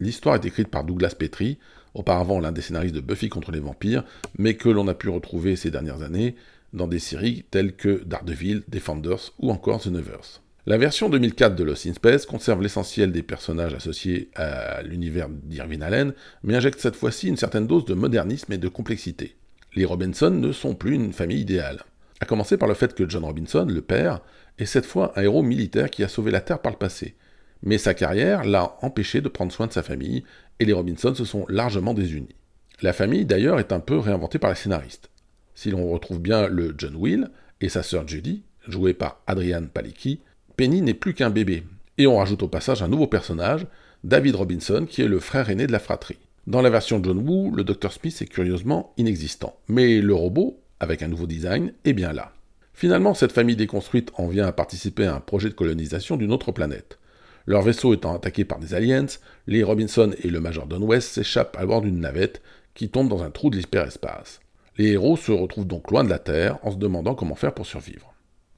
[0.00, 1.58] L'histoire est écrite par Douglas Petrie,
[1.94, 4.04] auparavant l'un des scénaristes de Buffy contre les vampires,
[4.38, 6.34] mais que l'on a pu retrouver ces dernières années
[6.72, 10.42] dans des séries telles que Daredevil, Defenders ou encore The Nevers.
[10.66, 15.80] La version 2004 de Lost in Space conserve l'essentiel des personnages associés à l'univers d'Irvin
[15.80, 19.36] Allen, mais injecte cette fois-ci une certaine dose de modernisme et de complexité.
[19.74, 21.82] Les Robinson ne sont plus une famille idéale.
[22.20, 24.20] À commencer par le fait que John Robinson, le père,
[24.58, 27.16] est cette fois un héros militaire qui a sauvé la Terre par le passé.
[27.62, 30.24] Mais sa carrière l'a empêché de prendre soin de sa famille,
[30.60, 32.36] et les Robinson se sont largement désunis.
[32.82, 35.10] La famille, d'ailleurs, est un peu réinventée par les scénaristes.
[35.54, 40.20] Si l'on retrouve bien le John Will et sa sœur Judy, jouée par Adrian Palicki,
[40.56, 41.64] Penny n'est plus qu'un bébé.
[41.98, 43.66] Et on rajoute au passage un nouveau personnage,
[44.04, 46.18] David Robinson, qui est le frère aîné de la fratrie.
[46.46, 49.58] Dans la version John Woo, le Dr Smith est curieusement inexistant.
[49.68, 52.32] Mais le robot, avec un nouveau design, est bien là.
[52.72, 56.52] Finalement, cette famille déconstruite en vient à participer à un projet de colonisation d'une autre
[56.52, 56.98] planète.
[57.46, 59.06] Leur vaisseau étant attaqué par des aliens,
[59.46, 62.42] les Robinson et le Major Don West s'échappent à bord d'une navette
[62.74, 64.40] qui tombe dans un trou de l'hyperespace.
[64.76, 67.66] Les héros se retrouvent donc loin de la Terre en se demandant comment faire pour
[67.66, 68.14] survivre.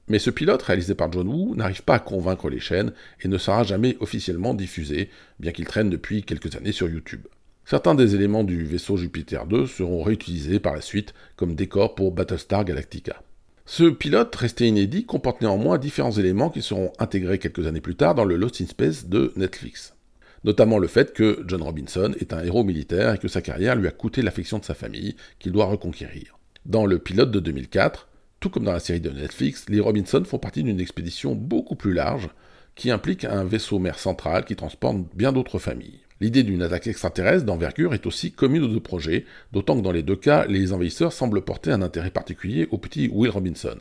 [0.07, 3.37] Mais ce pilote, réalisé par John Woo, n'arrive pas à convaincre les chaînes et ne
[3.37, 7.25] sera jamais officiellement diffusé, bien qu'il traîne depuis quelques années sur YouTube.
[7.65, 12.11] Certains des éléments du vaisseau Jupiter 2 seront réutilisés par la suite comme décor pour
[12.11, 13.23] Battlestar Galactica.
[13.65, 18.13] Ce pilote, resté inédit, comporte néanmoins différents éléments qui seront intégrés quelques années plus tard
[18.13, 19.95] dans le Lost in Space de Netflix.
[20.43, 23.87] Notamment le fait que John Robinson est un héros militaire et que sa carrière lui
[23.87, 26.37] a coûté l'affection de sa famille, qu'il doit reconquérir.
[26.65, 28.09] Dans le pilote de 2004,
[28.41, 31.93] tout comme dans la série de Netflix, les Robinson font partie d'une expédition beaucoup plus
[31.93, 32.29] large
[32.75, 36.02] qui implique un vaisseau mère central qui transporte bien d'autres familles.
[36.21, 40.03] L'idée d'une attaque extraterrestre d'envergure est aussi commune aux deux projets, d'autant que dans les
[40.03, 43.77] deux cas, les envahisseurs semblent porter un intérêt particulier au petit Will Robinson.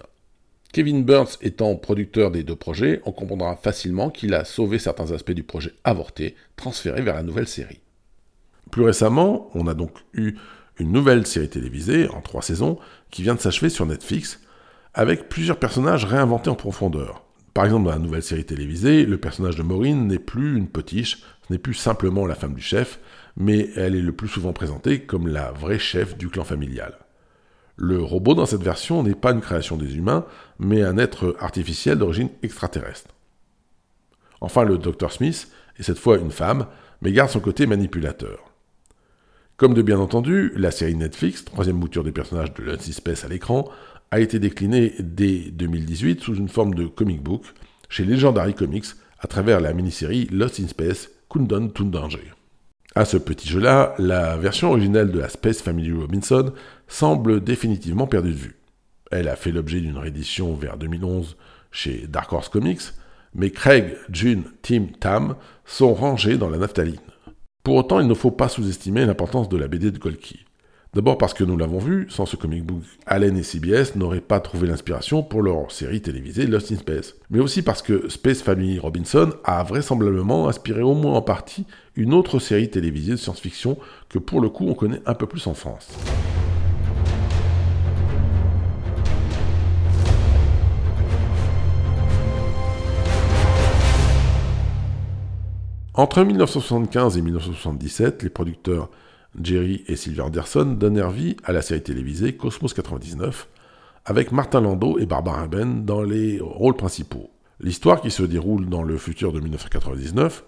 [0.73, 5.33] Kevin Burns étant producteur des deux projets, on comprendra facilement qu'il a sauvé certains aspects
[5.33, 7.81] du projet avorté, transféré vers la nouvelle série.
[8.71, 10.37] Plus récemment, on a donc eu
[10.79, 12.79] une nouvelle série télévisée, en trois saisons,
[13.11, 14.41] qui vient de s'achever sur Netflix,
[14.95, 17.23] avec plusieurs personnages réinventés en profondeur.
[17.55, 21.23] Par exemple, dans la nouvelle série télévisée, le personnage de Maureen n'est plus une potiche,
[21.47, 22.99] ce n'est plus simplement la femme du chef,
[23.37, 26.95] mais elle est le plus souvent présentée comme la vraie chef du clan familial.
[27.77, 30.25] Le robot dans cette version n'est pas une création des humains,
[30.59, 33.11] mais un être artificiel d'origine extraterrestre.
[34.41, 36.67] Enfin, le Dr Smith est cette fois une femme,
[37.01, 38.53] mais garde son côté manipulateur.
[39.57, 43.29] Comme de bien entendu, la série Netflix, troisième mouture des personnages de Lost Space à
[43.29, 43.71] l'écran,
[44.13, 47.45] a été déclinée dès 2018 sous une forme de comic book
[47.89, 48.85] chez Legendary Comics
[49.19, 52.31] à travers la mini-série Lost in Space Kundon Tundanger.
[52.95, 56.53] À ce petit jeu-là, la version originale de la Space Family Robinson
[56.89, 58.57] semble définitivement perdue de vue.
[59.11, 61.39] Elle a fait l'objet d'une réédition vers 2011
[61.71, 62.83] chez Dark Horse Comics,
[63.35, 67.01] mais Craig, June, Tim, Tam sont rangés dans la naphtaline.
[67.65, 70.42] Pour autant, il ne faut pas sous-estimer l'importance de la BD de Golki.
[70.95, 74.41] D'abord parce que nous l'avons vu, sans ce comic book, Allen et CBS n'auraient pas
[74.41, 77.15] trouvé l'inspiration pour leur série télévisée Lost in Space.
[77.31, 81.65] Mais aussi parce que Space Family Robinson a vraisemblablement inspiré au moins en partie
[81.97, 83.79] une autre série télévisée de science-fiction
[84.11, 85.89] que pour le coup on connaît un peu plus en France.
[95.95, 98.91] Entre 1975 et 1977, les producteurs
[99.41, 103.49] Jerry et Sylvia Anderson donnèrent vie à la série télévisée Cosmos 99,
[104.05, 107.31] avec Martin Landau et Barbara Ben dans les rôles principaux.
[107.61, 110.45] L'histoire qui se déroule dans le futur de 1999,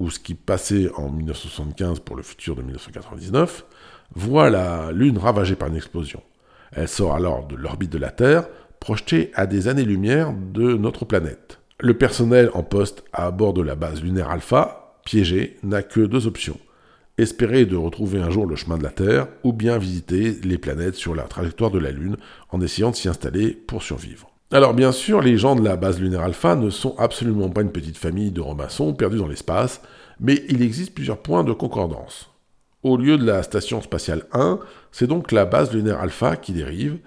[0.00, 3.64] ou ce qui passait en 1975 pour le futur de 1999,
[4.14, 6.22] voit la Lune ravagée par une explosion.
[6.72, 8.46] Elle sort alors de l'orbite de la Terre,
[8.78, 11.60] projetée à des années-lumière de notre planète.
[11.80, 16.26] Le personnel en poste à bord de la base lunaire Alpha, piégé, n'a que deux
[16.26, 16.58] options
[17.18, 20.94] espérer de retrouver un jour le chemin de la Terre, ou bien visiter les planètes
[20.94, 22.16] sur la trajectoire de la Lune
[22.50, 24.30] en essayant de s'y installer pour survivre.
[24.50, 27.72] Alors bien sûr, les gens de la base lunaire Alpha ne sont absolument pas une
[27.72, 29.82] petite famille de romaçons perdus dans l'espace,
[30.20, 32.30] mais il existe plusieurs points de concordance.
[32.82, 34.58] Au lieu de la station spatiale 1,
[34.92, 36.98] c'est donc la base lunaire Alpha qui dérive.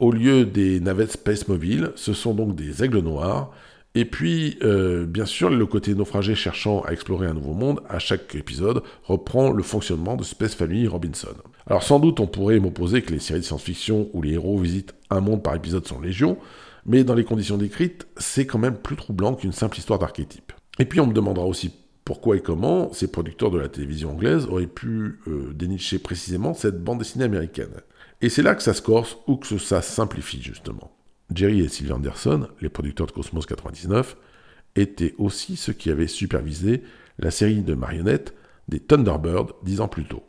[0.00, 3.52] Au lieu des navettes Space Mobile, ce sont donc des aigles noirs,
[3.94, 7.98] et puis, euh, bien sûr, le côté naufragé cherchant à explorer un nouveau monde, à
[7.98, 11.34] chaque épisode, reprend le fonctionnement de Space Family Robinson.
[11.68, 14.94] Alors sans doute on pourrait m'opposer que les séries de science-fiction où les héros visitent
[15.10, 16.38] un monde par épisode sont légion,
[16.86, 20.52] mais dans les conditions décrites, c'est quand même plus troublant qu'une simple histoire d'archétype.
[20.78, 21.72] Et puis on me demandera aussi
[22.04, 26.82] pourquoi et comment ces producteurs de la télévision anglaise auraient pu euh, dénicher précisément cette
[26.82, 27.82] bande dessinée américaine.
[28.22, 30.90] Et c'est là que ça se corse ou que ça simplifie justement.
[31.34, 34.16] Jerry et Sylvia Anderson, les producteurs de Cosmos 99,
[34.76, 36.82] étaient aussi ceux qui avaient supervisé
[37.18, 38.34] la série de marionnettes
[38.68, 40.24] des Thunderbirds dix ans plus tôt.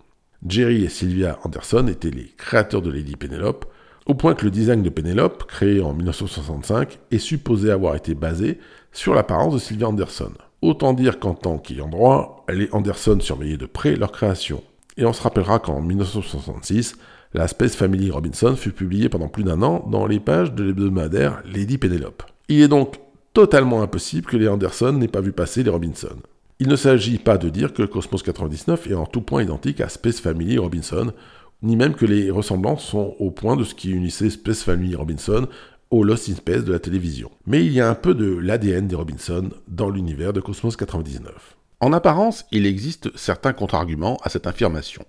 [0.46, 3.66] Jerry et Sylvia Anderson étaient les créateurs de Lady Penelope,
[4.06, 8.60] au point que le design de Penelope, créé en 1965, est supposé avoir été basé
[8.92, 10.32] sur l'apparence de Sylvia Anderson.
[10.62, 14.64] Autant dire qu'en tant qu'ayant droit, les Anderson surveillaient de près leur création.
[14.98, 16.96] Et on se rappellera qu'en 1966,
[17.34, 21.44] la Space Family Robinson fut publiée pendant plus d'un an dans les pages de l'hebdomadaire
[21.46, 22.24] Lady Penelope.
[22.48, 22.96] Il est donc
[23.34, 26.16] totalement impossible que les Anderson n'aient pas vu passer les Robinson.
[26.60, 29.90] Il ne s'agit pas de dire que Cosmos 99 est en tout point identique à
[29.90, 31.14] Space Family Robinson,
[31.62, 35.48] ni même que les ressemblances sont au point de ce qui unissait Space Family Robinson
[35.92, 37.30] au Lost in Space de la télévision.
[37.46, 41.58] Mais il y a un peu de l'ADN des Robinson dans l'univers de Cosmos 99.
[41.80, 45.06] En apparence, il existe certains contre-arguments à cette affirmation.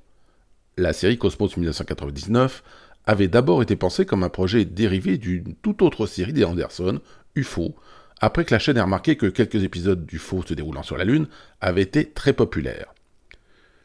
[0.77, 2.63] La série Cosmos 1999
[3.05, 7.01] avait d'abord été pensée comme un projet dérivé d'une toute autre série des Anderson,
[7.35, 7.75] UFO,
[8.21, 11.05] après que la chaîne ait remarqué que quelques épisodes du faux se déroulant sur la
[11.05, 11.27] Lune
[11.61, 12.95] avaient été très populaires.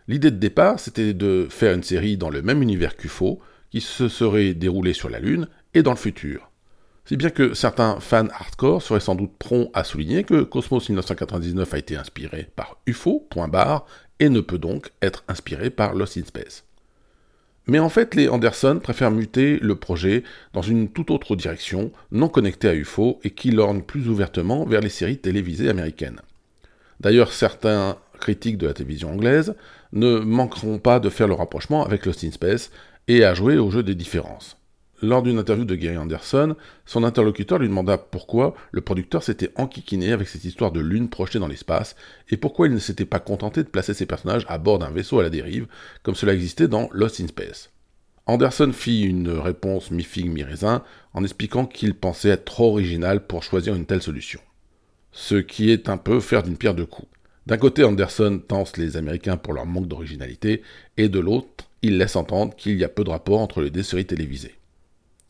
[0.08, 3.40] L'idée de départ, c'était de faire une série dans le même univers qu'UFO,
[3.72, 6.52] qui se serait déroulée sur la Lune et dans le futur.
[7.06, 11.74] Si bien que certains fans hardcore seraient sans doute prompts à souligner que Cosmos 1999
[11.74, 13.50] a été inspiré par UFO, point
[14.20, 16.64] et ne peut donc être inspiré par Lost in Space.
[17.68, 22.30] Mais en fait, les Anderson préfèrent muter le projet dans une toute autre direction, non
[22.30, 26.22] connectée à UFO et qui lorgne plus ouvertement vers les séries télévisées américaines.
[27.00, 29.56] D'ailleurs, certains critiques de la télévision anglaise
[29.94, 32.72] ne manqueront pas de faire le rapprochement avec Lost in Space
[33.08, 34.58] et à jouer au jeu des différences.
[35.02, 40.14] Lors d'une interview de Gary Anderson, son interlocuteur lui demanda pourquoi le producteur s'était enquiquiné
[40.14, 41.98] avec cette histoire de lune projetée dans l'espace,
[42.30, 45.20] et pourquoi il ne s'était pas contenté de placer ses personnages à bord d'un vaisseau
[45.20, 45.68] à la dérive,
[46.02, 47.72] comme cela existait dans Lost in Space.
[48.26, 50.82] Anderson fit une réponse mi-figue mi-raisin,
[51.14, 54.40] en expliquant qu'il pensait être trop original pour choisir une telle solution.
[55.12, 57.10] Ce qui est un peu faire d'une pierre deux coups.
[57.46, 60.64] D'un côté, Anderson tense les Américains pour leur manque d'originalité,
[60.96, 63.84] et de l'autre, il laisse entendre qu'il y a peu de rapport entre les deux
[63.84, 64.56] séries télévisées.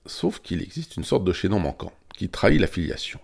[0.05, 3.19] Sauf qu'il existe une sorte de chaînon manquant, qui trahit l'affiliation.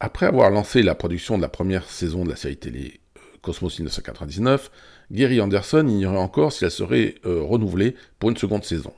[0.00, 3.78] Après avoir lancé la production de la première saison de la série télé euh, Cosmos
[3.78, 4.70] 1999,
[5.10, 8.92] Gary Anderson ignorait encore si elle serait euh, renouvelée pour une seconde saison.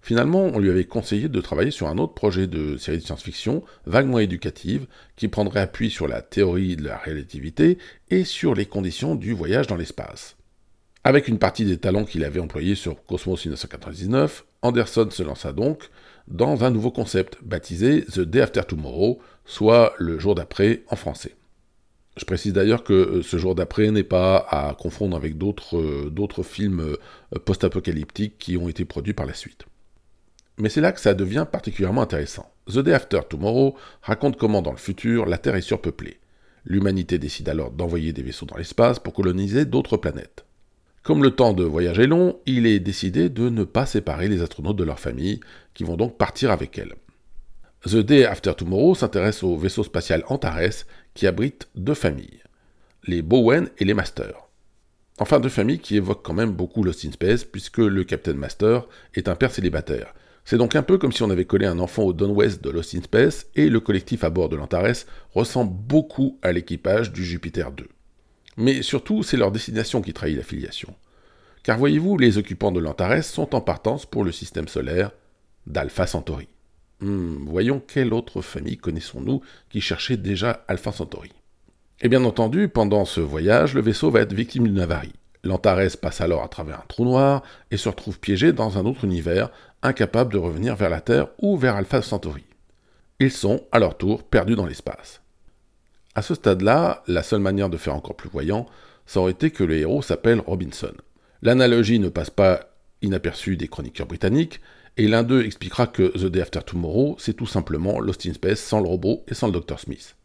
[0.00, 3.62] Finalement, on lui avait conseillé de travailler sur un autre projet de série de science-fiction,
[3.84, 9.16] vaguement éducative, qui prendrait appui sur la théorie de la relativité et sur les conditions
[9.16, 10.36] du voyage dans l'espace.
[11.04, 15.90] Avec une partie des talents qu'il avait employés sur Cosmos 1999, Anderson se lança donc
[16.30, 21.34] dans un nouveau concept baptisé The Day After Tomorrow, soit le jour d'après en français.
[22.18, 26.42] Je précise d'ailleurs que euh, ce jour d'après n'est pas à confondre avec d'autres euh,
[26.42, 29.66] films euh, post-apocalyptiques qui ont été produits par la suite.
[30.58, 32.50] Mais c'est là que ça devient particulièrement intéressant.
[32.66, 36.18] The Day After Tomorrow raconte comment dans le futur la Terre est surpeuplée.
[36.64, 40.44] L'humanité décide alors d'envoyer des vaisseaux dans l'espace pour coloniser d'autres planètes.
[41.08, 44.42] Comme le temps de voyage est long, il est décidé de ne pas séparer les
[44.42, 45.40] astronautes de leur famille,
[45.72, 46.96] qui vont donc partir avec elles.
[47.86, 50.84] The Day After Tomorrow s'intéresse au vaisseau spatial Antares,
[51.14, 52.42] qui abrite deux familles,
[53.06, 54.34] les Bowen et les Master.
[55.18, 58.86] Enfin, deux familles qui évoquent quand même beaucoup Lost in Space, puisque le Captain Master
[59.14, 60.12] est un père célibataire.
[60.44, 62.68] C'est donc un peu comme si on avait collé un enfant au Don West de
[62.68, 67.24] Lost in Space, et le collectif à bord de l'Antares ressemble beaucoup à l'équipage du
[67.24, 67.88] Jupiter 2.
[68.58, 70.92] Mais surtout, c'est leur destination qui trahit la filiation.
[71.62, 75.12] Car voyez-vous, les occupants de l'Antares sont en partance pour le système solaire
[75.68, 76.48] d'Alpha Centauri.
[77.00, 81.30] Hmm, voyons quelle autre famille connaissons-nous qui cherchait déjà Alpha Centauri.
[82.00, 85.12] Et bien entendu, pendant ce voyage, le vaisseau va être victime d'une avarie.
[85.44, 89.04] L'Antares passe alors à travers un trou noir et se retrouve piégé dans un autre
[89.04, 89.50] univers,
[89.82, 92.44] incapable de revenir vers la Terre ou vers Alpha Centauri.
[93.20, 95.20] Ils sont, à leur tour, perdus dans l'espace.
[96.18, 98.66] À ce stade-là, la seule manière de faire encore plus voyant,
[99.06, 100.90] ça aurait été que le héros s'appelle Robinson.
[101.42, 104.60] L'analogie ne passe pas inaperçue des chroniqueurs britanniques,
[104.96, 108.58] et l'un d'eux expliquera que The Day After Tomorrow, c'est tout simplement Lost in Space
[108.58, 109.78] sans le robot et sans le Dr.
[109.78, 110.16] Smith.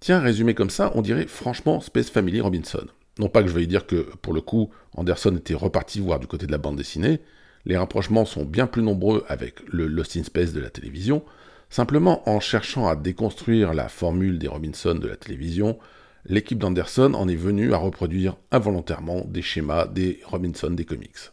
[0.00, 2.86] Tiens, résumé comme ça, on dirait franchement Space Family Robinson.
[3.18, 6.26] Non pas que je veuille dire que, pour le coup, Anderson était reparti voir du
[6.26, 7.20] côté de la bande dessinée,
[7.66, 11.22] les rapprochements sont bien plus nombreux avec le Lost in Space de la télévision,
[11.68, 15.78] Simplement, en cherchant à déconstruire la formule des Robinson de la télévision,
[16.24, 21.32] l'équipe d'Anderson en est venue à reproduire involontairement des schémas des Robinson des comics.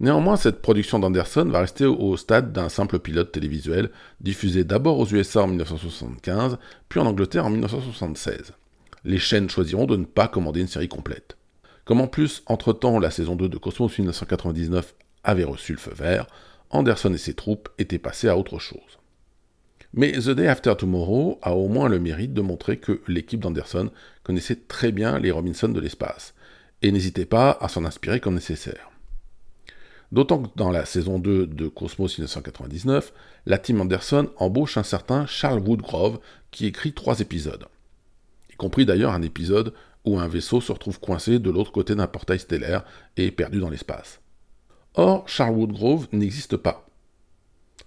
[0.00, 3.90] Néanmoins, cette production d'Anderson va rester au stade d'un simple pilote télévisuel,
[4.20, 6.58] diffusé d'abord aux USA en 1975,
[6.88, 8.52] puis en Angleterre en 1976.
[9.04, 11.36] Les chaînes choisiront de ne pas commander une série complète.
[11.84, 16.26] Comme en plus, entre-temps, la saison 2 de Cosmos 1999 avait reçu le feu vert,
[16.70, 18.98] Anderson et ses troupes étaient passés à autre chose.
[19.96, 23.90] Mais The Day After Tomorrow a au moins le mérite de montrer que l'équipe d'Anderson
[24.24, 26.34] connaissait très bien les Robinson de l'espace,
[26.82, 28.90] et n'hésitait pas à s'en inspirer comme nécessaire.
[30.10, 33.12] D'autant que dans la saison 2 de Cosmos 1999,
[33.46, 36.18] la team Anderson embauche un certain Charles Woodgrove
[36.50, 37.66] qui écrit trois épisodes.
[38.52, 39.74] Y compris d'ailleurs un épisode
[40.04, 42.84] où un vaisseau se retrouve coincé de l'autre côté d'un portail stellaire
[43.16, 44.20] et perdu dans l'espace.
[44.94, 46.83] Or, Charles Woodgrove n'existe pas.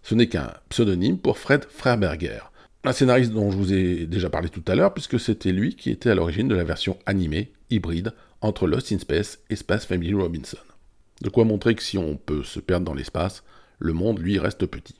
[0.07, 2.39] Ce n'est qu'un pseudonyme pour Fred Freiberger,
[2.85, 5.89] un scénariste dont je vous ai déjà parlé tout à l'heure, puisque c'était lui qui
[5.89, 10.13] était à l'origine de la version animée, hybride, entre Lost in Space et Space Family
[10.13, 10.59] Robinson.
[11.19, 13.43] De quoi montrer que si on peut se perdre dans l'espace,
[13.79, 14.95] le monde, lui, reste petit.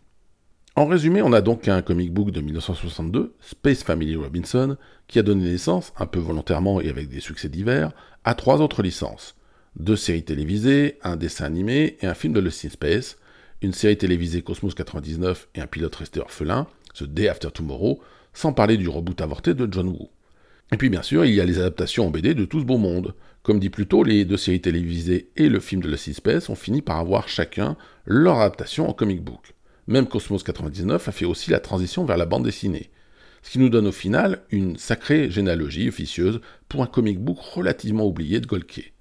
[0.76, 4.76] En résumé, on a donc un comic book de 1962, Space Family Robinson,
[5.08, 7.93] qui a donné naissance, un peu volontairement et avec des succès divers,
[8.26, 9.38] à trois autres licences.
[9.80, 13.16] Deux séries télévisées, un dessin animé et un film de Lost in Space,
[13.62, 17.99] une série télévisée Cosmos 99 et un pilote resté orphelin, The Day After Tomorrow,
[18.34, 20.10] sans parler du reboot avorté de John Woo.
[20.72, 22.78] Et puis bien sûr, il y a les adaptations en BD de tout ce beau
[22.78, 23.16] monde.
[23.41, 26.55] Comme dit plus tôt, les deux séries télévisées et le film de in Space ont
[26.55, 29.53] fini par avoir chacun leur adaptation en comic book.
[29.88, 32.89] Même Cosmos 99 a fait aussi la transition vers la bande dessinée.
[33.41, 38.05] Ce qui nous donne au final une sacrée généalogie officieuse pour un comic book relativement
[38.05, 38.93] oublié de Golke.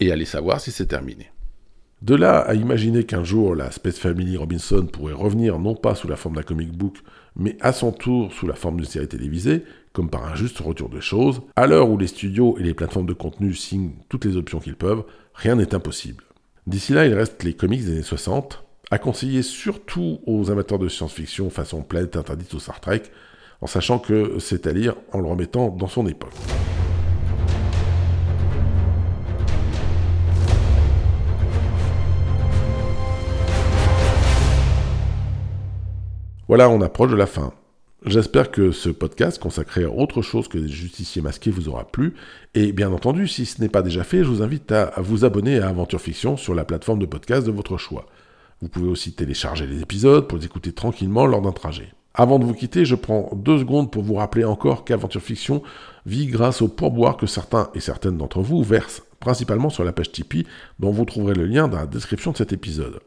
[0.00, 1.30] Et allez savoir si c'est terminé.
[2.04, 6.06] De là à imaginer qu'un jour la Space Family Robinson pourrait revenir non pas sous
[6.06, 6.98] la forme d'un comic book,
[7.34, 10.90] mais à son tour sous la forme d'une série télévisée, comme par un juste retour
[10.90, 14.36] de choses, à l'heure où les studios et les plateformes de contenu signent toutes les
[14.36, 16.24] options qu'ils peuvent, rien n'est impossible.
[16.66, 20.88] D'ici là, il reste les comics des années 60, à conseiller surtout aux amateurs de
[20.88, 23.04] science-fiction façon Planète Interdite ou Star Trek,
[23.62, 26.34] en sachant que c'est à lire en le remettant dans son époque.
[36.56, 37.52] Voilà, on approche de la fin.
[38.06, 42.14] J'espère que ce podcast consacré à autre chose que des justiciers masqués vous aura plu.
[42.54, 45.58] Et bien entendu, si ce n'est pas déjà fait, je vous invite à, vous abonner
[45.58, 48.06] à Aventure Fiction sur la plateforme de podcast de votre choix.
[48.62, 51.92] Vous pouvez aussi télécharger les épisodes pour les écouter tranquillement lors d'un trajet.
[52.14, 55.60] Avant de vous quitter, je prends deux secondes pour vous rappeler encore qu'Aventure Fiction
[56.06, 60.12] vit grâce au pourboire que certains et certaines d'entre vous versent, principalement sur la page
[60.12, 60.46] Tipeee,
[60.78, 63.00] dont vous trouverez le lien dans la description de cet épisode.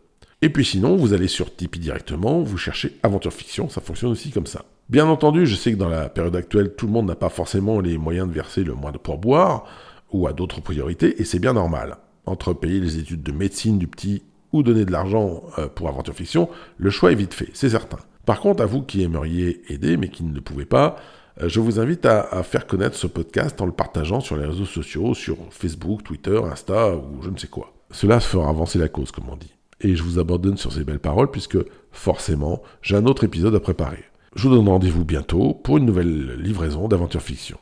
[0.44, 4.30] Et puis sinon, vous allez sur Tipeee directement, vous cherchez Aventure Fiction, ça fonctionne aussi
[4.30, 4.66] comme ça.
[4.88, 7.80] Bien entendu, je sais que dans la période actuelle, tout le monde n'a pas forcément
[7.80, 9.66] les moyens de verser le moins de pourboire,
[10.12, 11.98] ou à d'autres priorités, et c'est bien normal.
[12.26, 14.24] Entre payer les études de médecine du petit
[14.54, 17.98] ou donner de l'argent euh, pour Aventure Fiction, le choix est vite fait, c'est certain.
[18.26, 20.98] Par contre, à vous qui aimeriez aider mais qui ne le pouvez pas,
[21.42, 24.46] euh, je vous invite à, à, faire connaître ce podcast en le partageant sur les
[24.46, 27.74] réseaux sociaux, sur Facebook, Twitter, Insta ou je ne sais quoi.
[27.92, 29.57] Cela fera avancer la cause, comme on dit.
[29.82, 31.58] Et je vous abandonne sur ces belles paroles puisque
[31.92, 34.04] forcément, j'ai un autre épisode à préparer.
[34.36, 37.58] Je vous donne rendez-vous bientôt pour une nouvelle livraison d'aventure fiction.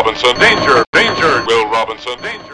[0.00, 0.34] Robinson.
[0.38, 0.82] Danger!
[0.94, 1.44] Danger!
[1.44, 2.18] Will Robinson.
[2.22, 2.50] Danger!